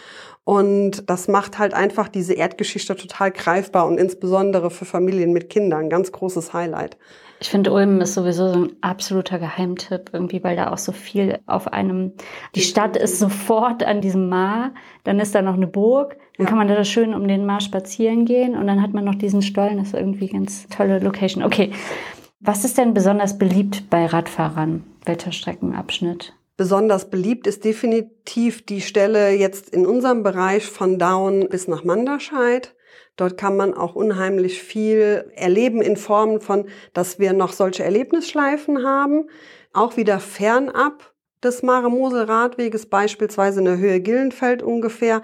Und 0.49 1.11
das 1.11 1.29
macht 1.29 1.59
halt 1.59 1.75
einfach 1.75 2.09
diese 2.09 2.33
Erdgeschichte 2.33 2.97
total 2.97 3.33
greifbar 3.33 3.87
und 3.87 4.01
insbesondere 4.01 4.71
für 4.71 4.87
Familien 4.87 5.35
mit 5.35 5.51
Kindern 5.51 5.81
ein 5.81 5.91
ganz 5.91 6.11
großes 6.11 6.55
Highlight. 6.55 6.97
Ich 7.39 7.51
finde, 7.51 7.71
Ulm 7.71 8.01
ist 8.01 8.15
sowieso 8.15 8.55
so 8.55 8.61
ein 8.61 8.73
absoluter 8.81 9.39
Geheimtipp, 9.39 10.09
irgendwie, 10.11 10.43
weil 10.43 10.57
da 10.57 10.73
auch 10.73 10.79
so 10.79 10.93
viel 10.93 11.39
auf 11.45 11.71
einem, 11.71 12.15
die 12.55 12.63
Stadt 12.63 12.97
ist 12.97 13.19
sofort 13.19 13.85
an 13.85 14.01
diesem 14.01 14.31
Mar, 14.31 14.73
dann 15.05 15.21
ist 15.21 15.35
da 15.35 15.43
noch 15.43 15.53
eine 15.53 15.67
Burg, 15.67 16.17
dann 16.39 16.47
ja. 16.47 16.49
kann 16.49 16.57
man 16.57 16.67
da 16.67 16.83
schön 16.83 17.13
um 17.13 17.29
den 17.29 17.45
Mar 17.45 17.61
spazieren 17.61 18.25
gehen 18.25 18.57
und 18.57 18.67
dann 18.67 18.81
hat 18.81 18.95
man 18.95 19.05
noch 19.05 19.17
diesen 19.17 19.43
Stollen, 19.43 19.77
das 19.77 19.89
ist 19.89 19.95
irgendwie 19.97 20.29
ganz 20.29 20.67
tolle 20.69 20.99
Location. 20.99 21.45
Okay. 21.45 21.73
Was 22.41 22.65
ist 22.65 22.79
denn 22.79 22.95
besonders 22.95 23.37
beliebt 23.37 23.91
bei 23.91 24.07
Radfahrern? 24.07 24.83
Welcher 25.05 25.33
Streckenabschnitt? 25.33 26.33
Besonders 26.59 27.09
beliebt 27.09 27.47
ist 27.47 27.65
definitiv 27.65 28.67
die 28.67 28.81
Stelle 28.81 29.31
jetzt 29.31 29.71
in 29.71 29.87
unserem 29.87 30.25
Bereich 30.25 30.67
von 30.67 30.99
Daun 30.99 31.49
bis 31.49 31.69
nach 31.69 31.85
Manderscheid. 31.85 32.75
Dort 33.15 33.37
kann 33.37 33.57
man 33.57 33.75
auch 33.75 33.95
unheimlich 33.95 34.61
viel 34.61 35.31
erleben 35.37 35.81
in 35.81 35.97
Form 35.97 36.41
von, 36.41 36.67
dass 36.95 37.21
wir 37.21 37.33
noch 37.33 37.53
solche 37.53 37.85
Erlebnisschleifen 37.85 38.85
haben. 38.85 39.31
Auch 39.73 39.97
wieder 39.97 40.19
fernab 40.19 41.15
des 41.43 41.63
Mare-Mosel-Radweges, 41.63 42.87
beispielsweise 42.87 43.61
in 43.61 43.67
der 43.67 43.79
Höhe 43.79 44.01
Gillenfeld 44.01 44.63
ungefähr, 44.63 45.23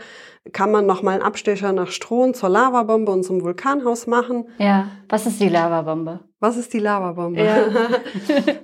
kann 0.53 0.71
man 0.71 0.87
noch 0.87 1.03
mal 1.03 1.13
einen 1.13 1.23
Abstecher 1.23 1.73
nach 1.73 1.91
Strohn 1.91 2.35
zur 2.35 2.51
Lavabombe 2.51 3.11
und 3.11 3.25
zum 3.25 3.43
Vulkanhaus 3.43 4.07
machen. 4.07 4.47
Ja, 4.59 4.89
was 5.09 5.27
ist 5.27 5.41
die 5.41 5.49
Lavabombe? 5.49 6.21
Was 6.41 6.57
ist 6.57 6.73
die 6.73 6.79
Lavabombe? 6.79 7.43
Ja. 7.43 7.67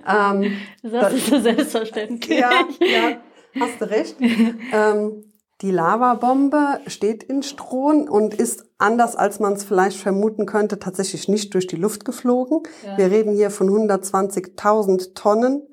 ähm, 0.34 0.52
das 0.82 1.14
ist 1.14 1.26
so 1.26 1.40
selbstverständlich. 1.40 2.38
Ja, 2.38 2.50
ja, 2.80 3.16
hast 3.58 3.80
du 3.80 3.90
recht. 3.90 4.16
ähm, 4.72 5.24
die 5.62 5.70
Lavabombe 5.70 6.80
steht 6.86 7.22
in 7.22 7.42
Strohn 7.42 8.08
und 8.08 8.32
ist 8.34 8.64
anders, 8.78 9.14
als 9.14 9.40
man 9.40 9.52
es 9.54 9.64
vielleicht 9.64 9.98
vermuten 9.98 10.46
könnte, 10.46 10.78
tatsächlich 10.78 11.28
nicht 11.28 11.52
durch 11.52 11.66
die 11.66 11.76
Luft 11.76 12.06
geflogen. 12.06 12.62
Ja. 12.84 12.96
Wir 12.96 13.10
reden 13.10 13.34
hier 13.34 13.50
von 13.50 13.68
120.000 13.68 15.14
Tonnen. 15.14 15.66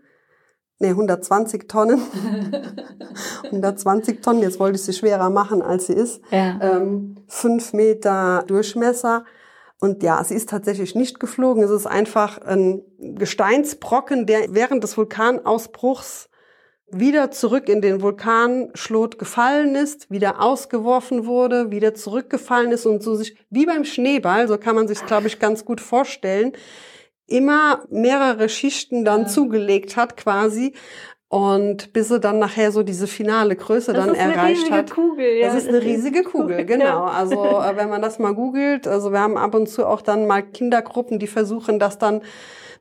Nee, 0.79 0.89
120 0.89 1.67
Tonnen. 1.67 2.01
120 3.43 4.22
Tonnen, 4.22 4.41
jetzt 4.41 4.60
wollte 4.60 4.77
ich 4.77 4.84
sie 4.84 4.93
schwerer 4.93 5.29
machen, 5.29 5.62
als 5.62 5.88
sie 5.88 5.93
ist. 5.93 6.22
Ja. 6.29 6.60
Ähm, 6.62 7.15
fünf 7.27 7.74
Meter 7.74 8.43
Durchmesser. 8.48 9.25
Und 9.79 10.03
ja, 10.03 10.24
sie 10.24 10.36
ist 10.36 10.50
tatsächlich 10.50 10.96
nicht 10.96 11.19
geflogen. 11.19 11.63
Es 11.63 11.72
ist 11.72 11.88
einfach 11.88 12.39
ein 12.41 12.81
Gesteinsbrocken, 13.00 14.25
der 14.25 14.53
während 14.53 14.84
des 14.84 14.98
Vulkanausbruchs 14.98 16.29
wieder 16.89 17.31
zurück 17.31 17.67
in 17.69 17.81
den 17.81 18.01
Vulkanschlot 18.01 19.19
gefallen 19.19 19.75
ist, 19.75 20.10
wieder 20.10 20.41
ausgeworfen 20.41 21.25
wurde, 21.25 21.69
wieder 21.69 21.93
zurückgefallen 21.93 22.72
ist 22.72 22.86
und 22.86 23.03
so 23.03 23.15
sich 23.15 23.36
wie 23.50 23.65
beim 23.65 23.84
Schneeball, 23.84 24.48
so 24.48 24.57
kann 24.57 24.75
man 24.75 24.88
sich 24.88 25.05
glaube 25.05 25.27
ich 25.27 25.39
ganz 25.39 25.65
gut 25.65 25.81
vorstellen, 25.81 26.53
immer 27.27 27.84
mehrere 27.89 28.50
Schichten 28.50 29.05
dann 29.05 29.22
ja. 29.22 29.27
zugelegt 29.27 29.96
hat 29.98 30.17
quasi 30.17 30.74
und 31.29 31.91
bis 31.91 32.07
sie 32.07 32.22
dann 32.22 32.39
nachher 32.39 32.72
so 32.72 32.84
diese 32.84 33.05
finale 33.05 33.55
Größe 33.57 33.91
das 33.91 34.05
dann 34.05 34.15
erreicht 34.15 34.72
hat. 34.72 34.91
Kugel, 34.91 35.39
ja. 35.39 35.48
Das 35.48 35.62
ist 35.62 35.67
eine 35.67 35.81
riesige 35.81 36.24
Kugel, 36.24 36.65
genau. 36.65 37.03
Also 37.03 37.36
äh, 37.36 37.75
wenn 37.75 37.89
man 37.89 38.01
das 38.01 38.17
mal 38.17 38.34
googelt, 38.34 38.88
also 38.88 39.12
wir 39.12 39.19
haben 39.19 39.38
ab 39.38 39.53
und 39.53 39.67
zu 39.67 39.86
auch 39.86 40.01
dann 40.01 40.25
mal 40.25 40.41
Kindergruppen, 40.41 41.19
die 41.19 41.27
versuchen 41.27 41.79
das 41.79 41.98
dann 41.98 42.22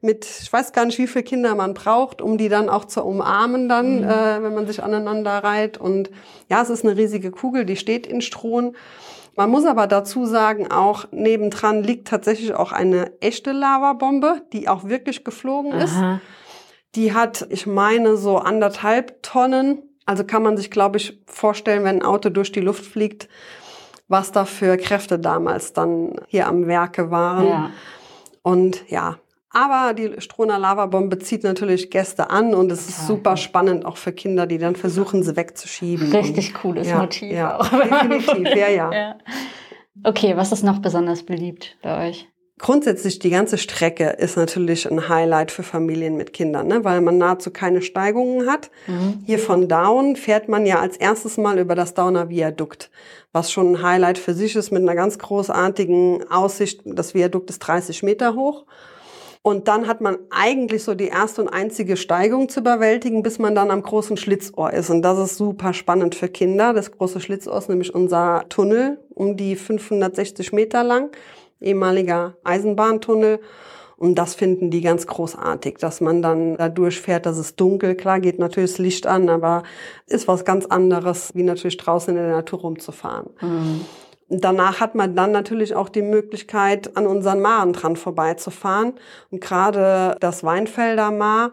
mit, 0.00 0.26
ich 0.42 0.52
weiß 0.52 0.72
gar 0.72 0.84
nicht, 0.84 0.98
wie 0.98 1.08
viele 1.08 1.24
Kinder 1.24 1.54
man 1.56 1.74
braucht, 1.74 2.22
um 2.22 2.38
die 2.38 2.48
dann 2.48 2.68
auch 2.68 2.84
zu 2.84 3.02
umarmen 3.02 3.68
dann, 3.68 4.02
mhm. 4.02 4.04
äh, 4.04 4.42
wenn 4.42 4.54
man 4.54 4.66
sich 4.68 4.82
aneinander 4.82 5.42
reiht. 5.42 5.78
Und 5.78 6.10
ja, 6.48 6.62
es 6.62 6.70
ist 6.70 6.84
eine 6.84 6.96
riesige 6.96 7.32
Kugel, 7.32 7.64
die 7.64 7.76
steht 7.76 8.06
in 8.06 8.20
Strohn. 8.20 8.76
Man 9.36 9.50
muss 9.50 9.66
aber 9.66 9.86
dazu 9.86 10.24
sagen, 10.24 10.70
auch 10.70 11.04
nebendran 11.12 11.82
liegt 11.82 12.08
tatsächlich 12.08 12.54
auch 12.54 12.72
eine 12.72 13.12
echte 13.20 13.52
Lavabombe, 13.52 14.42
die 14.52 14.68
auch 14.68 14.84
wirklich 14.84 15.24
geflogen 15.24 15.74
Aha. 15.74 15.82
ist. 15.84 15.96
Die 16.94 17.12
hat, 17.12 17.46
ich 17.50 17.66
meine, 17.66 18.16
so 18.16 18.38
anderthalb 18.38 19.22
Tonnen. 19.22 19.82
Also 20.06 20.24
kann 20.24 20.42
man 20.42 20.56
sich, 20.56 20.70
glaube 20.70 20.96
ich, 20.96 21.22
vorstellen, 21.26 21.84
wenn 21.84 21.96
ein 21.96 22.06
Auto 22.06 22.30
durch 22.30 22.50
die 22.50 22.60
Luft 22.60 22.86
fliegt, 22.86 23.28
was 24.08 24.32
da 24.32 24.46
für 24.46 24.78
Kräfte 24.78 25.18
damals 25.18 25.74
dann 25.74 26.14
hier 26.28 26.46
am 26.46 26.66
Werke 26.66 27.10
waren. 27.10 27.46
Ja. 27.46 27.70
Und 28.42 28.88
ja, 28.88 29.18
aber 29.50 29.94
die 29.94 30.20
Strohner 30.20 30.58
Lavabombe 30.58 31.18
zieht 31.18 31.44
natürlich 31.44 31.90
Gäste 31.90 32.30
an 32.30 32.54
und 32.54 32.70
es 32.70 32.88
ist 32.88 33.06
super 33.06 33.36
spannend 33.36 33.84
auch 33.84 33.96
für 33.96 34.12
Kinder, 34.12 34.46
die 34.46 34.58
dann 34.58 34.76
versuchen, 34.76 35.22
sie 35.22 35.36
wegzuschieben. 35.36 36.12
Richtig 36.12 36.54
cooles 36.54 36.88
ja, 36.88 36.98
Motiv 36.98 37.32
ja, 37.32 37.58
auch. 37.58 37.68
Definitiv, 37.68 38.56
ja, 38.56 38.68
ja, 38.68 38.92
ja. 38.92 39.18
Okay, 40.04 40.36
was 40.36 40.52
ist 40.52 40.62
noch 40.62 40.80
besonders 40.80 41.22
beliebt 41.22 41.76
bei 41.82 42.08
euch? 42.08 42.28
Grundsätzlich 42.58 43.18
die 43.18 43.28
ganze 43.28 43.58
Strecke 43.58 44.04
ist 44.04 44.36
natürlich 44.36 44.90
ein 44.90 45.10
Highlight 45.10 45.50
für 45.50 45.62
Familien 45.62 46.16
mit 46.16 46.32
Kindern, 46.32 46.68
ne? 46.68 46.84
weil 46.84 47.02
man 47.02 47.18
nahezu 47.18 47.50
keine 47.50 47.82
Steigungen 47.82 48.48
hat. 48.48 48.70
Mhm. 48.86 49.22
Hier 49.26 49.38
von 49.38 49.68
Down 49.68 50.16
fährt 50.16 50.48
man 50.48 50.64
ja 50.64 50.80
als 50.80 50.96
erstes 50.96 51.36
Mal 51.36 51.58
über 51.58 51.74
das 51.74 51.92
Downer 51.92 52.30
Viadukt, 52.30 52.90
was 53.32 53.52
schon 53.52 53.72
ein 53.72 53.82
Highlight 53.82 54.16
für 54.16 54.32
sich 54.32 54.56
ist 54.56 54.70
mit 54.70 54.80
einer 54.80 54.94
ganz 54.94 55.18
großartigen 55.18 56.30
Aussicht. 56.30 56.80
Das 56.86 57.12
Viadukt 57.14 57.50
ist 57.50 57.58
30 57.58 58.02
Meter 58.02 58.34
hoch 58.34 58.64
und 59.46 59.68
dann 59.68 59.86
hat 59.86 60.00
man 60.00 60.18
eigentlich 60.30 60.82
so 60.82 60.96
die 60.96 61.06
erste 61.06 61.40
und 61.40 61.48
einzige 61.48 61.96
Steigung 61.96 62.48
zu 62.48 62.58
überwältigen, 62.58 63.22
bis 63.22 63.38
man 63.38 63.54
dann 63.54 63.70
am 63.70 63.80
großen 63.80 64.16
Schlitzohr 64.16 64.72
ist. 64.72 64.90
Und 64.90 65.02
das 65.02 65.20
ist 65.20 65.36
super 65.36 65.72
spannend 65.72 66.16
für 66.16 66.26
Kinder. 66.26 66.72
Das 66.72 66.90
große 66.90 67.20
Schlitzohr 67.20 67.56
ist 67.56 67.68
nämlich 67.68 67.94
unser 67.94 68.42
Tunnel, 68.48 68.98
um 69.14 69.36
die 69.36 69.54
560 69.54 70.52
Meter 70.52 70.82
lang, 70.82 71.10
ehemaliger 71.60 72.34
Eisenbahntunnel. 72.42 73.38
Und 73.96 74.16
das 74.16 74.34
finden 74.34 74.72
die 74.72 74.80
ganz 74.80 75.06
großartig, 75.06 75.76
dass 75.78 76.00
man 76.00 76.22
dann 76.22 76.56
da 76.56 76.68
durchfährt, 76.68 77.24
dass 77.24 77.38
es 77.38 77.54
dunkel, 77.54 77.94
klar 77.94 78.18
geht 78.18 78.40
natürlich 78.40 78.72
das 78.72 78.78
Licht 78.78 79.06
an, 79.06 79.28
aber 79.28 79.62
ist 80.08 80.26
was 80.26 80.44
ganz 80.44 80.66
anderes, 80.66 81.30
wie 81.36 81.44
natürlich 81.44 81.76
draußen 81.76 82.16
in 82.16 82.20
der 82.20 82.32
Natur 82.32 82.62
rumzufahren. 82.62 83.30
Mhm. 83.40 83.82
Danach 84.28 84.80
hat 84.80 84.94
man 84.96 85.14
dann 85.14 85.30
natürlich 85.30 85.74
auch 85.74 85.88
die 85.88 86.02
Möglichkeit, 86.02 86.96
an 86.96 87.06
unseren 87.06 87.40
Maren 87.40 87.72
dran 87.72 87.96
vorbeizufahren. 87.96 88.94
Und 89.30 89.40
gerade 89.40 90.16
das 90.20 90.42
Weinfelder 90.42 91.12
Maar 91.12 91.52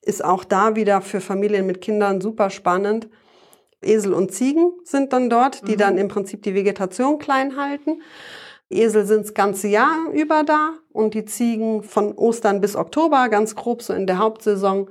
ist 0.00 0.24
auch 0.24 0.44
da 0.44 0.74
wieder 0.74 1.02
für 1.02 1.20
Familien 1.20 1.66
mit 1.66 1.80
Kindern 1.80 2.20
super 2.20 2.50
spannend. 2.50 3.08
Esel 3.82 4.14
und 4.14 4.32
Ziegen 4.32 4.72
sind 4.84 5.12
dann 5.12 5.28
dort, 5.28 5.68
die 5.68 5.72
mhm. 5.72 5.78
dann 5.78 5.98
im 5.98 6.08
Prinzip 6.08 6.42
die 6.42 6.54
Vegetation 6.54 7.18
klein 7.18 7.56
halten. 7.56 8.00
Esel 8.70 9.04
sind 9.04 9.24
das 9.24 9.34
ganze 9.34 9.68
Jahr 9.68 10.10
über 10.12 10.42
da 10.42 10.72
und 10.92 11.12
die 11.12 11.26
Ziegen 11.26 11.82
von 11.82 12.14
Ostern 12.14 12.62
bis 12.62 12.76
Oktober, 12.76 13.28
ganz 13.28 13.54
grob 13.54 13.82
so 13.82 13.92
in 13.92 14.06
der 14.06 14.18
Hauptsaison. 14.18 14.88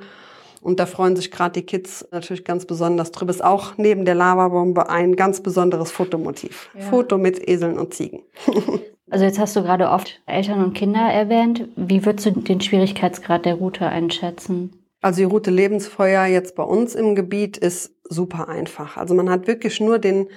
Und 0.63 0.79
da 0.79 0.85
freuen 0.85 1.15
sich 1.15 1.29
gerade 1.29 1.53
die 1.53 1.65
Kids 1.65 2.07
natürlich 2.11 2.45
ganz 2.45 2.65
besonders 2.65 3.11
drüber. 3.11 3.31
Ist 3.31 3.43
auch 3.43 3.73
neben 3.77 4.05
der 4.05 4.15
Lavabombe 4.15 4.89
ein 4.89 5.15
ganz 5.15 5.41
besonderes 5.41 5.91
Fotomotiv. 5.91 6.69
Ja. 6.73 6.81
Foto 6.81 7.17
mit 7.17 7.47
Eseln 7.47 7.77
und 7.77 7.93
Ziegen. 7.93 8.21
Also 9.09 9.25
jetzt 9.25 9.37
hast 9.37 9.55
du 9.55 9.61
gerade 9.61 9.91
oft 9.91 10.21
Eltern 10.25 10.63
und 10.63 10.73
Kinder 10.73 11.01
erwähnt. 11.01 11.67
Wie 11.75 12.03
würdest 12.03 12.25
du 12.25 12.31
den 12.31 12.61
Schwierigkeitsgrad 12.61 13.45
der 13.45 13.55
Route 13.55 13.85
einschätzen? 13.85 14.71
Also 15.01 15.17
die 15.17 15.25
Route 15.25 15.51
Lebensfeuer 15.51 16.25
jetzt 16.25 16.55
bei 16.55 16.63
uns 16.63 16.95
im 16.95 17.13
Gebiet 17.13 17.55
ist 17.57 17.93
super 18.09 18.49
einfach. 18.49 18.97
Also 18.97 19.13
man 19.13 19.29
hat 19.29 19.45
wirklich 19.45 19.79
nur 19.79 19.99
den 19.99 20.29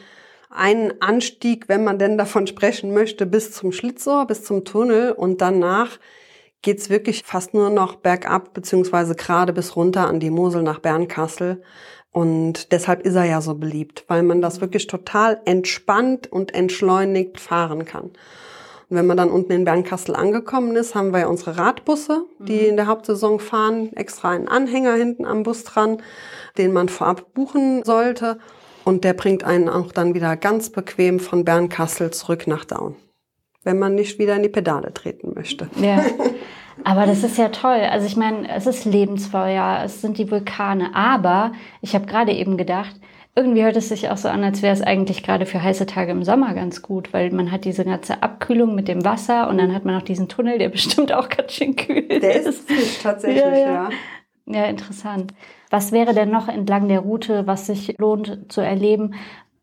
einen 0.51 1.01
Anstieg, 1.01 1.71
wenn 1.71 1.85
man 1.85 1.99
denn 1.99 2.19
davon 2.19 2.47
sprechen 2.49 2.93
möchte, 2.93 3.25
bis 3.25 3.53
zum 3.53 3.73
Schlitzohr, 3.73 4.27
bis 4.27 4.45
zum 4.45 4.67
Tunnel 4.67 5.13
und 5.13 5.41
danach 5.41 5.99
geht's 6.67 6.91
wirklich 6.91 7.23
fast 7.23 7.55
nur 7.55 7.71
noch 7.71 7.95
bergab, 7.95 8.53
beziehungsweise 8.53 9.15
gerade 9.15 9.53
bis 9.53 9.77
runter 9.77 10.09
an 10.09 10.19
die 10.19 10.31
Mosel 10.31 10.65
nach 10.65 10.81
Bernkassel. 10.81 11.63
Und 12.11 12.73
deshalb 12.73 13.03
ist 13.07 13.15
er 13.15 13.23
ja 13.23 13.41
so 13.41 13.55
beliebt, 13.55 14.05
weil 14.09 14.25
man 14.25 14.43
das 14.43 14.61
wirklich 14.61 14.89
total 14.89 15.41
entspannt 15.45 16.27
und 16.31 16.55
entschleunigt 16.57 17.39
fahren 17.39 17.85
kann. 17.85 18.07
Und 18.89 18.97
wenn 18.97 19.07
man 19.07 19.17
dann 19.17 19.31
unten 19.31 19.53
in 19.53 19.65
Bernkassel 19.65 20.17
angekommen 20.17 20.75
ist, 20.75 20.97
haben 20.97 21.13
wir 21.13 21.21
ja 21.21 21.27
unsere 21.29 21.57
Radbusse, 21.57 22.25
die 22.41 22.63
mhm. 22.63 22.71
in 22.71 22.77
der 22.77 22.89
Hauptsaison 22.89 23.39
fahren, 23.39 23.93
extra 23.93 24.31
einen 24.31 24.49
Anhänger 24.49 24.95
hinten 24.95 25.25
am 25.25 25.45
Bus 25.45 25.63
dran, 25.63 26.03
den 26.59 26.73
man 26.73 26.89
vorab 26.89 27.33
buchen 27.33 27.85
sollte. 27.85 28.39
Und 28.85 29.05
der 29.05 29.13
bringt 29.13 29.45
einen 29.45 29.69
auch 29.69 29.93
dann 29.93 30.15
wieder 30.15 30.37
ganz 30.37 30.71
bequem 30.71 31.21
von 31.21 31.45
Bernkassel 31.45 32.11
zurück 32.11 32.49
nach 32.49 32.65
Daun 32.65 32.97
wenn 33.67 33.81
man 33.81 33.97
nicht 33.97 34.21
wieder 34.21 34.37
in 34.37 34.45
die 34.45 34.49
Pedale 34.49 34.95
treten 34.95 35.35
möchte. 35.35 35.69
Ja. 35.83 36.03
Aber 36.85 37.07
das 37.07 37.25
ist 37.25 37.39
ja 37.39 37.49
toll. 37.49 37.81
Also 37.91 38.07
ich 38.07 38.17
meine, 38.17 38.49
es 38.49 38.67
ist 38.67 38.85
Lebensfeuer, 38.85 39.83
es 39.85 40.01
sind 40.03 40.19
die 40.19 40.31
Vulkane. 40.31 40.95
Aber 40.95 41.53
ich 41.81 41.95
habe 41.95 42.07
gerade 42.07 42.33
eben 42.33 42.57
gedacht, 42.57 42.95
irgendwie 43.35 43.63
hört 43.63 43.77
es 43.77 43.91
sich 43.91 44.09
auch 44.09 44.17
so 44.17 44.29
an, 44.29 44.43
als 44.43 44.63
wäre 44.63 44.73
es 44.73 44.81
eigentlich 44.81 45.23
gerade 45.23 45.45
für 45.45 45.63
heiße 45.63 45.85
Tage 45.87 46.11
im 46.11 46.25
Sommer 46.25 46.55
ganz 46.55 46.81
gut, 46.81 47.13
weil 47.13 47.31
man 47.31 47.53
hat 47.53 47.67
diese 47.67 47.85
ganze 47.85 48.23
Abkühlung 48.23 48.75
mit 48.75 48.89
dem 48.89 49.05
Wasser 49.05 49.49
und 49.49 49.59
dann 49.59 49.75
hat 49.75 49.85
man 49.85 49.95
noch 49.95 50.03
diesen 50.03 50.29
Tunnel, 50.29 50.59
der 50.59 50.69
bestimmt 50.71 51.13
auch 51.13 51.29
ganz 51.29 51.53
schön 51.53 51.77
kühl 51.77 52.05
ist. 52.09 52.23
Der 52.23 52.37
ist 52.37 53.03
tatsächlich, 53.03 53.43
ja, 53.43 53.57
ja. 53.57 53.73
ja. 53.73 53.91
Ja, 54.49 54.65
interessant. 54.67 55.35
Was 55.71 55.91
wäre 55.91 56.15
denn 56.15 56.31
noch 56.31 56.49
entlang 56.49 56.89
der 56.89 57.01
Route, 57.01 57.47
was 57.47 57.67
sich 57.67 57.99
lohnt 57.99 58.51
zu 58.51 58.61
erleben, 58.61 59.15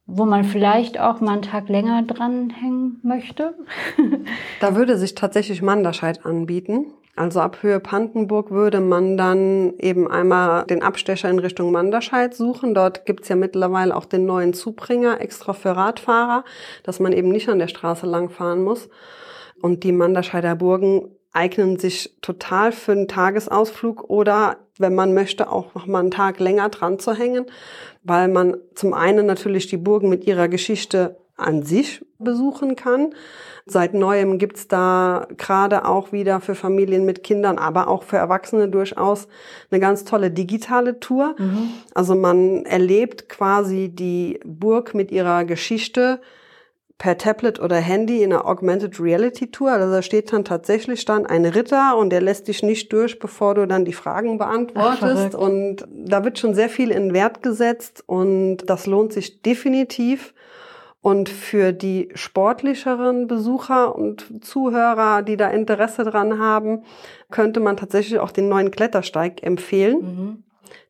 wo 0.06 0.26
man 0.26 0.44
vielleicht 0.44 1.00
auch 1.00 1.22
mal 1.22 1.34
einen 1.34 1.42
Tag 1.42 1.70
länger 1.70 2.04
dranhängen 2.04 3.00
möchte? 3.02 3.56
da 4.60 4.76
würde 4.76 4.98
sich 4.98 5.16
tatsächlich 5.16 5.62
Manderscheid 5.62 6.26
anbieten. 6.26 6.88
Also 7.16 7.42
ab 7.42 7.62
Höhe 7.62 7.80
Pantenburg 7.80 8.50
würde 8.50 8.80
man 8.80 9.18
dann 9.18 9.78
eben 9.78 10.10
einmal 10.10 10.66
den 10.66 10.82
Abstecher 10.82 11.30
in 11.30 11.38
Richtung 11.38 11.72
Manderscheid 11.72 12.34
suchen. 12.34 12.74
Dort 12.74 13.06
gibt's 13.06 13.30
ja 13.30 13.36
mittlerweile 13.36 13.96
auch 13.96 14.06
den 14.06 14.26
neuen 14.26 14.54
Zubringer 14.54 15.22
extra 15.22 15.54
für 15.54 15.76
Radfahrer, 15.76 16.44
dass 16.82 17.00
man 17.00 17.14
eben 17.14 17.30
nicht 17.30 17.50
an 17.50 17.60
der 17.60 17.68
Straße 17.68 18.08
langfahren 18.08 18.64
muss. 18.64 18.90
Und 19.62 19.84
die 19.84 19.92
Manderscheider 19.92 20.56
Burgen 20.56 21.12
eignen 21.34 21.78
sich 21.78 22.16
total 22.22 22.72
für 22.72 22.94
einen 22.94 23.08
Tagesausflug 23.08 24.10
oder 24.10 24.58
wenn 24.80 24.96
man 24.96 25.14
möchte, 25.14 25.52
auch 25.52 25.76
noch 25.76 25.86
mal 25.86 26.00
einen 26.00 26.12
Tag 26.12 26.40
länger 26.40 26.70
dran 26.70 26.98
zu 26.98 27.14
hängen, 27.14 27.46
weil 28.04 28.28
man 28.28 28.58
zum 28.74 28.94
einen 28.94 29.26
natürlich 29.26 29.68
die 29.68 29.78
Burgen 29.78 30.10
mit 30.10 30.26
ihrer 30.26 30.48
Geschichte 30.48 31.18
an 31.36 31.64
sich 31.64 32.06
besuchen 32.20 32.76
kann. 32.76 33.14
Seit 33.66 33.94
neuem 33.94 34.38
gibt's 34.38 34.68
da 34.68 35.28
gerade 35.38 35.86
auch 35.86 36.12
wieder 36.12 36.42
für 36.42 36.56
Familien 36.56 37.06
mit 37.06 37.24
Kindern, 37.24 37.58
aber 37.58 37.88
auch 37.88 38.04
für 38.04 38.18
Erwachsene 38.18 38.70
durchaus 38.70 39.28
eine 39.72 39.80
ganz 39.80 40.06
tolle 40.06 40.32
digitale 40.32 41.00
Tour. 41.00 41.36
Mhm. 41.38 41.70
Also 41.94 42.16
man 42.16 42.66
erlebt 42.66 43.30
quasi 43.30 43.90
die 43.90 44.40
Burg 44.46 44.94
mit 44.94 45.12
ihrer 45.12 45.46
Geschichte 45.46 46.20
per 46.98 47.18
Tablet 47.18 47.60
oder 47.60 47.78
Handy 47.78 48.24
in 48.24 48.32
einer 48.32 48.46
Augmented 48.46 49.00
Reality 49.00 49.52
Tour. 49.52 49.72
Also 49.72 49.92
da 49.92 50.02
steht 50.02 50.32
dann 50.32 50.46
tatsächlich 50.46 51.04
dann 51.06 51.26
ein 51.26 51.46
Ritter 51.46 51.98
und 51.98 52.12
der 52.12 52.22
lässt 52.22 52.48
dich 52.48 52.64
nicht 52.64 52.94
durch, 52.94 53.20
bevor 53.20 53.56
du 53.56 53.66
dann 53.66 53.84
die 53.84 53.94
Fragen 53.94 54.38
beantwortest. 54.38 55.36
Ach, 55.36 55.40
und 55.40 55.86
da 55.90 56.24
wird 56.24 56.40
schon 56.40 56.54
sehr 56.54 56.70
viel 56.70 56.92
in 56.92 57.14
Wert 57.14 57.44
gesetzt 57.44 58.04
und 58.06 58.58
das 58.68 58.86
lohnt 58.86 59.12
sich 59.12 59.42
definitiv. 59.42 60.34
Und 61.04 61.30
für 61.30 61.74
die 61.74 62.10
sportlicheren 62.16 63.28
Besucher 63.28 63.94
und 63.94 64.44
Zuhörer, 64.44 65.22
die 65.22 65.38
da 65.38 65.50
Interesse 65.50 66.06
dran 66.06 66.40
haben, 66.40 66.84
könnte 67.30 67.60
man 67.60 67.78
tatsächlich 67.78 68.20
auch 68.20 68.32
den 68.32 68.50
neuen 68.50 68.72
Klettersteig 68.72 69.44
empfehlen. 69.44 69.98
Mhm 70.00 70.44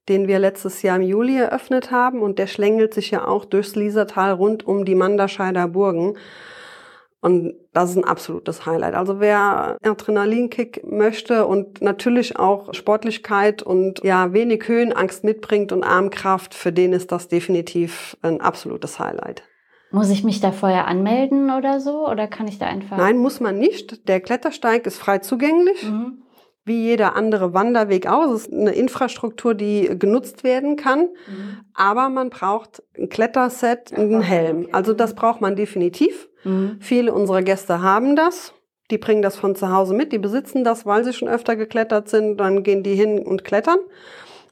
den 0.10 0.28
wir 0.28 0.38
letztes 0.40 0.82
Jahr 0.82 0.98
im 0.98 1.02
Juli 1.02 1.38
eröffnet 1.38 1.92
haben. 1.92 2.22
Und 2.22 2.40
der 2.40 2.48
schlängelt 2.48 2.94
sich 2.94 3.12
ja 3.12 3.26
auch 3.26 3.46
durchs 3.46 3.76
Liesertal 3.76 4.34
rund 4.34 4.66
um 4.68 4.86
die 4.86 4.96
Manderscheider 4.96 5.68
Burgen. 5.68 6.18
Und 7.22 7.54
das 7.72 7.92
ist 7.92 7.96
ein 7.96 8.04
absolutes 8.04 8.66
Highlight. 8.66 8.96
Also 8.96 9.22
wer 9.22 9.78
Adrenalinkick 9.82 10.84
möchte 10.86 11.46
und 11.46 11.82
natürlich 11.82 12.38
auch 12.38 12.74
Sportlichkeit 12.74 13.64
und 13.64 14.04
ja 14.04 14.34
wenig 14.34 14.68
Höhenangst 14.68 15.24
mitbringt 15.24 15.72
und 15.72 15.86
Armkraft, 15.86 16.54
für 16.54 16.74
den 16.74 16.92
ist 16.92 17.14
das 17.14 17.30
definitiv 17.30 18.18
ein 18.22 18.42
absolutes 18.42 19.00
Highlight. 19.00 19.44
Muss 19.94 20.10
ich 20.10 20.24
mich 20.24 20.42
da 20.42 20.52
vorher 20.52 20.88
anmelden 20.88 21.52
oder 21.52 21.80
so? 21.80 22.10
Oder 22.10 22.28
kann 22.28 22.48
ich 22.48 22.58
da 22.58 22.66
einfach? 22.66 22.98
Nein, 22.98 23.18
muss 23.18 23.40
man 23.40 23.58
nicht. 23.58 24.08
Der 24.08 24.20
Klettersteig 24.20 24.86
ist 24.86 24.98
frei 24.98 25.20
zugänglich. 25.20 25.84
Mhm 25.84 26.24
wie 26.66 26.82
jeder 26.82 27.16
andere 27.16 27.54
Wanderweg 27.54 28.08
aus. 28.08 28.32
Es 28.32 28.48
ist 28.48 28.54
eine 28.54 28.72
Infrastruktur, 28.72 29.54
die 29.54 29.90
genutzt 30.00 30.44
werden 30.44 30.76
kann. 30.76 31.02
Mhm. 31.02 31.66
Aber 31.74 32.10
man 32.10 32.30
braucht 32.30 32.84
ein 32.98 33.10
Kletterset 33.10 33.92
und 33.92 34.14
einen 34.14 34.22
Helm. 34.22 34.70
Also 34.72 34.94
das 34.94 35.14
braucht 35.14 35.42
man 35.42 35.56
definitiv. 35.56 36.30
Mhm. 36.44 36.78
Viele 36.80 37.14
unserer 37.14 37.42
Gäste 37.42 37.82
haben 37.82 38.16
das. 38.16 38.54
Die 38.92 38.98
bringen 38.98 39.22
das 39.22 39.36
von 39.36 39.56
zu 39.56 39.72
Hause 39.72 39.94
mit. 39.94 40.14
Die 40.14 40.20
besitzen 40.20 40.64
das, 40.64 40.86
weil 40.86 41.04
sie 41.04 41.14
schon 41.14 41.28
öfter 41.28 41.56
geklettert 41.56 42.10
sind. 42.10 42.38
Dann 42.38 42.64
gehen 42.64 42.84
die 42.84 42.96
hin 42.96 43.20
und 43.20 43.44
klettern. 43.44 43.80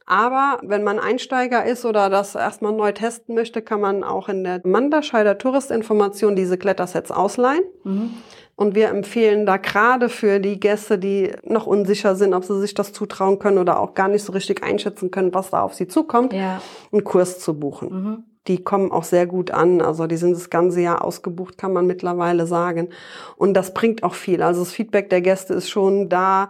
Aber 0.05 0.59
wenn 0.63 0.83
man 0.83 0.99
Einsteiger 0.99 1.65
ist 1.65 1.85
oder 1.85 2.09
das 2.09 2.35
erstmal 2.35 2.73
neu 2.73 2.91
testen 2.91 3.35
möchte, 3.35 3.61
kann 3.61 3.81
man 3.81 4.03
auch 4.03 4.29
in 4.29 4.43
der 4.43 4.61
Manderscheider 4.63 5.37
Touristinformation 5.37 6.35
diese 6.35 6.57
Klettersets 6.57 7.11
ausleihen. 7.11 7.63
Mhm. 7.83 8.11
Und 8.55 8.75
wir 8.75 8.89
empfehlen 8.89 9.45
da 9.45 9.57
gerade 9.57 10.07
für 10.07 10.39
die 10.39 10.59
Gäste, 10.59 10.99
die 10.99 11.31
noch 11.43 11.65
unsicher 11.65 12.15
sind, 12.15 12.33
ob 12.33 12.43
sie 12.43 12.59
sich 12.59 12.73
das 12.73 12.93
zutrauen 12.93 13.39
können 13.39 13.57
oder 13.57 13.79
auch 13.79 13.95
gar 13.95 14.07
nicht 14.07 14.23
so 14.23 14.33
richtig 14.33 14.61
einschätzen 14.63 15.09
können, 15.09 15.33
was 15.33 15.49
da 15.49 15.61
auf 15.61 15.73
sie 15.73 15.87
zukommt, 15.87 16.33
ja. 16.33 16.61
einen 16.91 17.03
Kurs 17.03 17.39
zu 17.39 17.59
buchen. 17.59 17.89
Mhm. 17.89 18.23
Die 18.47 18.63
kommen 18.63 18.91
auch 18.91 19.03
sehr 19.03 19.27
gut 19.27 19.51
an. 19.51 19.81
Also 19.81 20.07
die 20.07 20.17
sind 20.17 20.33
das 20.33 20.49
ganze 20.49 20.81
Jahr 20.81 21.03
ausgebucht, 21.03 21.57
kann 21.57 21.73
man 21.73 21.87
mittlerweile 21.87 22.45
sagen. 22.45 22.89
Und 23.35 23.53
das 23.53 23.73
bringt 23.73 24.03
auch 24.03 24.15
viel. 24.15 24.41
Also 24.41 24.61
das 24.61 24.71
Feedback 24.71 25.09
der 25.09 25.21
Gäste 25.21 25.53
ist 25.53 25.69
schon 25.69 26.09
da, 26.09 26.49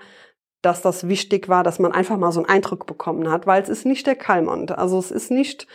dass 0.61 0.81
das 0.81 1.07
wichtig 1.07 1.49
war, 1.49 1.63
dass 1.63 1.79
man 1.79 1.91
einfach 1.91 2.17
mal 2.17 2.31
so 2.31 2.39
einen 2.39 2.49
Eindruck 2.49 2.85
bekommen 2.85 3.29
hat, 3.29 3.47
weil 3.47 3.61
es 3.61 3.69
ist 3.69 3.85
nicht 3.85 4.05
der 4.07 4.15
Kalmont. 4.15 4.71
Also 4.77 4.99
es 4.99 5.11
ist 5.11 5.31
nicht 5.31 5.67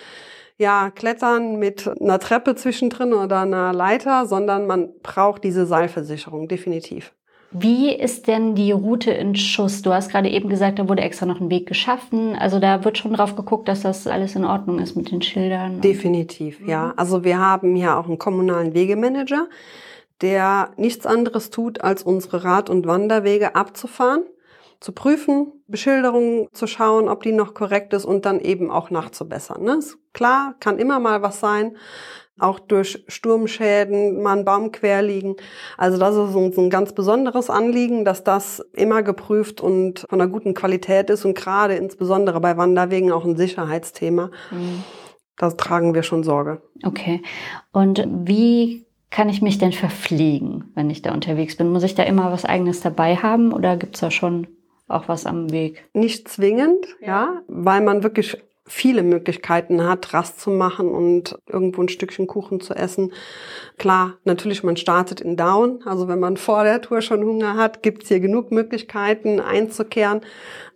ja, 0.58 0.90
Klettern 0.90 1.58
mit 1.58 1.88
einer 2.00 2.18
Treppe 2.18 2.54
zwischendrin 2.54 3.12
oder 3.12 3.40
einer 3.40 3.72
Leiter, 3.72 4.26
sondern 4.26 4.66
man 4.66 4.88
braucht 5.02 5.44
diese 5.44 5.66
Seilversicherung, 5.66 6.48
definitiv. 6.48 7.12
Wie 7.52 7.94
ist 7.94 8.26
denn 8.26 8.54
die 8.54 8.72
Route 8.72 9.12
in 9.12 9.36
Schuss? 9.36 9.82
Du 9.82 9.92
hast 9.92 10.10
gerade 10.10 10.28
eben 10.28 10.48
gesagt, 10.48 10.78
da 10.78 10.88
wurde 10.88 11.02
extra 11.02 11.26
noch 11.26 11.40
ein 11.40 11.50
Weg 11.50 11.66
geschaffen. 11.66 12.34
Also 12.34 12.58
da 12.58 12.84
wird 12.84 12.98
schon 12.98 13.14
drauf 13.14 13.36
geguckt, 13.36 13.68
dass 13.68 13.82
das 13.82 14.06
alles 14.06 14.34
in 14.34 14.44
Ordnung 14.44 14.78
ist 14.78 14.96
mit 14.96 15.10
den 15.10 15.22
Schildern. 15.22 15.80
Definitiv, 15.80 16.60
mhm. 16.60 16.68
ja. 16.68 16.94
Also 16.96 17.24
wir 17.24 17.38
haben 17.38 17.76
ja 17.76 17.98
auch 17.98 18.06
einen 18.06 18.18
kommunalen 18.18 18.74
Wegemanager, 18.74 19.46
der 20.22 20.70
nichts 20.76 21.06
anderes 21.06 21.50
tut, 21.50 21.82
als 21.82 22.02
unsere 22.02 22.44
Rad- 22.44 22.68
und 22.68 22.86
Wanderwege 22.86 23.54
abzufahren 23.54 24.24
zu 24.80 24.92
prüfen, 24.92 25.52
Beschilderungen 25.66 26.48
zu 26.52 26.66
schauen, 26.66 27.08
ob 27.08 27.22
die 27.22 27.32
noch 27.32 27.54
korrekt 27.54 27.92
ist 27.92 28.04
und 28.04 28.26
dann 28.26 28.40
eben 28.40 28.70
auch 28.70 28.90
nachzubessern. 28.90 29.62
Ne? 29.62 29.76
Ist 29.78 29.98
klar, 30.12 30.54
kann 30.60 30.78
immer 30.78 31.00
mal 31.00 31.22
was 31.22 31.40
sein, 31.40 31.76
auch 32.38 32.58
durch 32.58 33.04
Sturmschäden 33.08 34.22
mal 34.22 34.38
ein 34.38 34.44
Baum 34.44 34.70
quer 34.70 35.02
liegen. 35.02 35.36
Also 35.78 35.98
das 35.98 36.14
ist 36.14 36.34
uns 36.34 36.58
ein 36.58 36.70
ganz 36.70 36.92
besonderes 36.92 37.48
Anliegen, 37.48 38.04
dass 38.04 38.24
das 38.24 38.60
immer 38.74 39.02
geprüft 39.02 39.60
und 39.60 40.00
von 40.08 40.20
einer 40.20 40.30
guten 40.30 40.54
Qualität 40.54 41.08
ist 41.10 41.24
und 41.24 41.34
gerade 41.34 41.74
insbesondere 41.74 42.40
bei 42.40 42.56
Wanderwegen 42.56 43.10
auch 43.10 43.24
ein 43.24 43.36
Sicherheitsthema. 43.36 44.30
Mhm. 44.50 44.84
Da 45.38 45.50
tragen 45.50 45.94
wir 45.94 46.02
schon 46.02 46.24
Sorge. 46.24 46.62
Okay. 46.82 47.22
Und 47.72 48.06
wie 48.06 48.86
kann 49.10 49.28
ich 49.28 49.40
mich 49.40 49.58
denn 49.58 49.72
verpflegen, 49.72 50.72
wenn 50.74 50.90
ich 50.90 51.02
da 51.02 51.12
unterwegs 51.12 51.56
bin? 51.56 51.70
Muss 51.70 51.84
ich 51.84 51.94
da 51.94 52.02
immer 52.02 52.32
was 52.32 52.44
eigenes 52.44 52.80
dabei 52.80 53.16
haben 53.16 53.52
oder 53.52 53.76
gibt's 53.76 54.00
da 54.00 54.10
schon 54.10 54.46
auch 54.88 55.08
was 55.08 55.26
am 55.26 55.50
Weg. 55.50 55.88
Nicht 55.92 56.28
zwingend, 56.28 56.86
ja, 57.00 57.06
ja 57.06 57.42
weil 57.48 57.80
man 57.80 58.02
wirklich 58.02 58.38
viele 58.68 59.02
Möglichkeiten 59.02 59.86
hat, 59.86 60.12
Rast 60.12 60.40
zu 60.40 60.50
machen 60.50 60.88
und 60.88 61.38
irgendwo 61.48 61.82
ein 61.82 61.88
Stückchen 61.88 62.26
Kuchen 62.26 62.60
zu 62.60 62.74
essen. 62.74 63.12
Klar, 63.78 64.14
natürlich, 64.24 64.64
man 64.64 64.76
startet 64.76 65.20
in 65.20 65.36
Down. 65.36 65.80
Also 65.84 66.08
wenn 66.08 66.18
man 66.18 66.36
vor 66.36 66.64
der 66.64 66.82
Tour 66.82 67.00
schon 67.00 67.24
Hunger 67.24 67.56
hat, 67.56 67.82
gibt's 67.82 68.08
hier 68.08 68.20
genug 68.20 68.50
Möglichkeiten 68.50 69.40
einzukehren. 69.40 70.20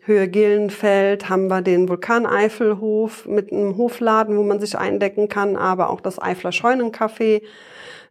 Höhe 0.02 0.28
Gillenfeld 0.28 1.28
haben 1.28 1.48
wir 1.48 1.62
den 1.62 1.88
Vulkaneifelhof 1.88 3.26
mit 3.26 3.52
einem 3.52 3.76
Hofladen, 3.76 4.36
wo 4.36 4.42
man 4.42 4.60
sich 4.60 4.78
eindecken 4.78 5.28
kann, 5.28 5.56
aber 5.56 5.90
auch 5.90 6.00
das 6.00 6.20
Eifler 6.20 6.50
Scheunencafé. 6.50 7.42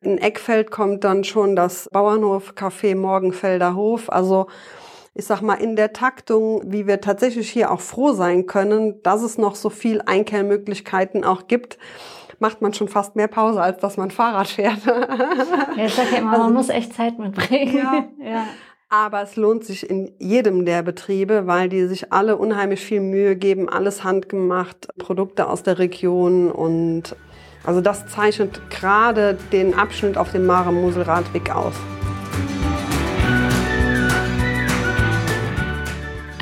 In 0.01 0.17
Eckfeld 0.17 0.71
kommt 0.71 1.03
dann 1.03 1.23
schon 1.23 1.55
das 1.55 1.89
Bauernhof 1.91 2.53
Café 2.53 2.95
Morgenfelder 2.95 3.75
Hof. 3.75 4.09
Also 4.09 4.47
ich 5.19 5.25
sag 5.25 5.41
mal, 5.41 5.55
in 5.55 5.75
der 5.75 5.91
Taktung, 5.91 6.61
wie 6.65 6.87
wir 6.87 7.01
tatsächlich 7.01 7.49
hier 7.49 7.71
auch 7.71 7.81
froh 7.81 8.13
sein 8.13 8.45
können, 8.45 9.03
dass 9.03 9.21
es 9.21 9.37
noch 9.37 9.55
so 9.55 9.69
viel 9.69 10.01
Einkehrmöglichkeiten 10.01 11.25
auch 11.25 11.47
gibt, 11.47 11.77
macht 12.39 12.61
man 12.61 12.73
schon 12.73 12.87
fast 12.87 13.17
mehr 13.17 13.27
Pause, 13.27 13.61
als 13.61 13.79
dass 13.79 13.97
man 13.97 14.11
Fahrrad 14.11 14.47
fährt. 14.47 14.79
Ja, 14.85 15.85
ich 15.85 15.93
sag 15.93 16.09
ja 16.13 16.19
immer, 16.19 16.31
also, 16.31 16.43
man 16.45 16.53
muss 16.53 16.69
echt 16.69 16.93
Zeit 16.93 17.19
mitbringen. 17.19 17.77
Ja. 17.77 18.05
ja. 18.23 18.45
Aber 18.87 19.21
es 19.21 19.35
lohnt 19.35 19.65
sich 19.65 19.87
in 19.89 20.13
jedem 20.19 20.65
der 20.65 20.83
Betriebe, 20.83 21.45
weil 21.45 21.67
die 21.67 21.85
sich 21.85 22.13
alle 22.13 22.37
unheimlich 22.37 22.79
viel 22.79 23.01
Mühe 23.01 23.35
geben, 23.35 23.67
alles 23.67 24.05
handgemacht, 24.05 24.87
Produkte 24.97 25.49
aus 25.49 25.63
der 25.63 25.79
Region 25.79 26.49
und 26.49 27.15
also 27.65 27.81
das 27.81 28.07
zeichnet 28.07 28.61
gerade 28.69 29.37
den 29.51 29.73
Abschnitt 29.73 30.17
auf 30.17 30.31
dem 30.31 30.45
Mare-Mosel-Radweg 30.45 31.53
aus. 31.53 31.75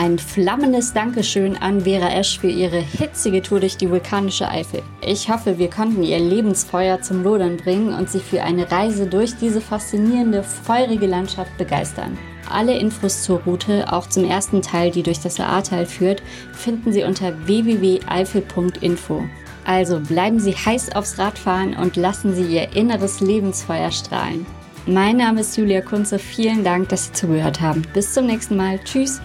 Ein 0.08 0.20
flammendes 0.20 0.94
Dankeschön 0.94 1.58
an 1.58 1.82
Vera 1.82 2.08
Esch 2.08 2.40
für 2.40 2.48
ihre 2.48 2.80
hitzige 2.80 3.42
Tour 3.42 3.60
durch 3.60 3.76
die 3.76 3.90
vulkanische 3.90 4.48
Eifel. 4.48 4.82
Ich 5.06 5.30
hoffe, 5.30 5.60
wir 5.60 5.70
konnten 5.70 6.02
ihr 6.02 6.18
Lebensfeuer 6.18 7.02
zum 7.02 7.26
Lodern 7.26 7.58
bringen 7.58 7.94
und 7.94 8.10
sie 8.10 8.22
für 8.22 8.42
eine 8.42 8.72
Reise 8.72 9.08
durch 9.08 9.36
diese 9.36 9.60
faszinierende, 9.60 10.44
feurige 10.44 11.08
Landschaft 11.08 11.58
begeistern. 11.58 12.18
Alle 12.50 12.78
Infos 12.78 13.24
zur 13.24 13.42
Route, 13.42 13.92
auch 13.92 14.08
zum 14.08 14.24
ersten 14.24 14.62
Teil, 14.62 14.92
die 14.92 15.04
durch 15.04 15.20
das 15.20 15.42
Ahrtal 15.42 15.86
führt, 15.86 16.24
finden 16.54 16.94
Sie 16.94 17.04
unter 17.04 17.46
www.eifel.info. 17.46 19.26
Also 19.66 20.00
bleiben 20.00 20.40
Sie 20.40 20.54
heiß 20.56 20.96
aufs 20.96 21.20
Radfahren 21.20 21.76
und 21.76 21.98
lassen 21.98 22.34
Sie 22.34 22.46
Ihr 22.46 22.74
inneres 22.74 23.20
Lebensfeuer 23.20 23.92
strahlen. 23.92 24.46
Mein 24.86 25.18
Name 25.18 25.42
ist 25.42 25.58
Julia 25.58 25.82
Kunze. 25.82 26.18
Vielen 26.18 26.64
Dank, 26.64 26.88
dass 26.88 27.08
Sie 27.08 27.12
zugehört 27.12 27.60
haben. 27.60 27.82
Bis 27.94 28.14
zum 28.14 28.26
nächsten 28.26 28.56
Mal. 28.56 28.80
Tschüss. 28.86 29.20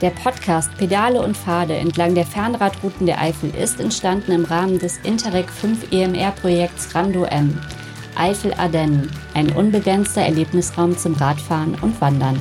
Der 0.00 0.10
Podcast 0.10 0.76
Pedale 0.76 1.22
und 1.22 1.36
Pfade 1.36 1.74
entlang 1.74 2.14
der 2.14 2.26
Fernradrouten 2.26 3.06
der 3.06 3.20
Eifel 3.20 3.54
ist 3.54 3.80
entstanden 3.80 4.32
im 4.32 4.44
Rahmen 4.44 4.78
des 4.78 4.98
Interreg 4.98 5.48
5 5.48 5.92
EMR-Projekts 5.92 6.94
Rando 6.94 7.24
M. 7.24 7.60
Eifel 8.16 8.52
Ardennen, 8.54 9.10
ein 9.34 9.50
unbegrenzter 9.52 10.22
Erlebnisraum 10.22 10.96
zum 10.98 11.14
Radfahren 11.14 11.76
und 11.80 12.00
Wandern. 12.00 12.38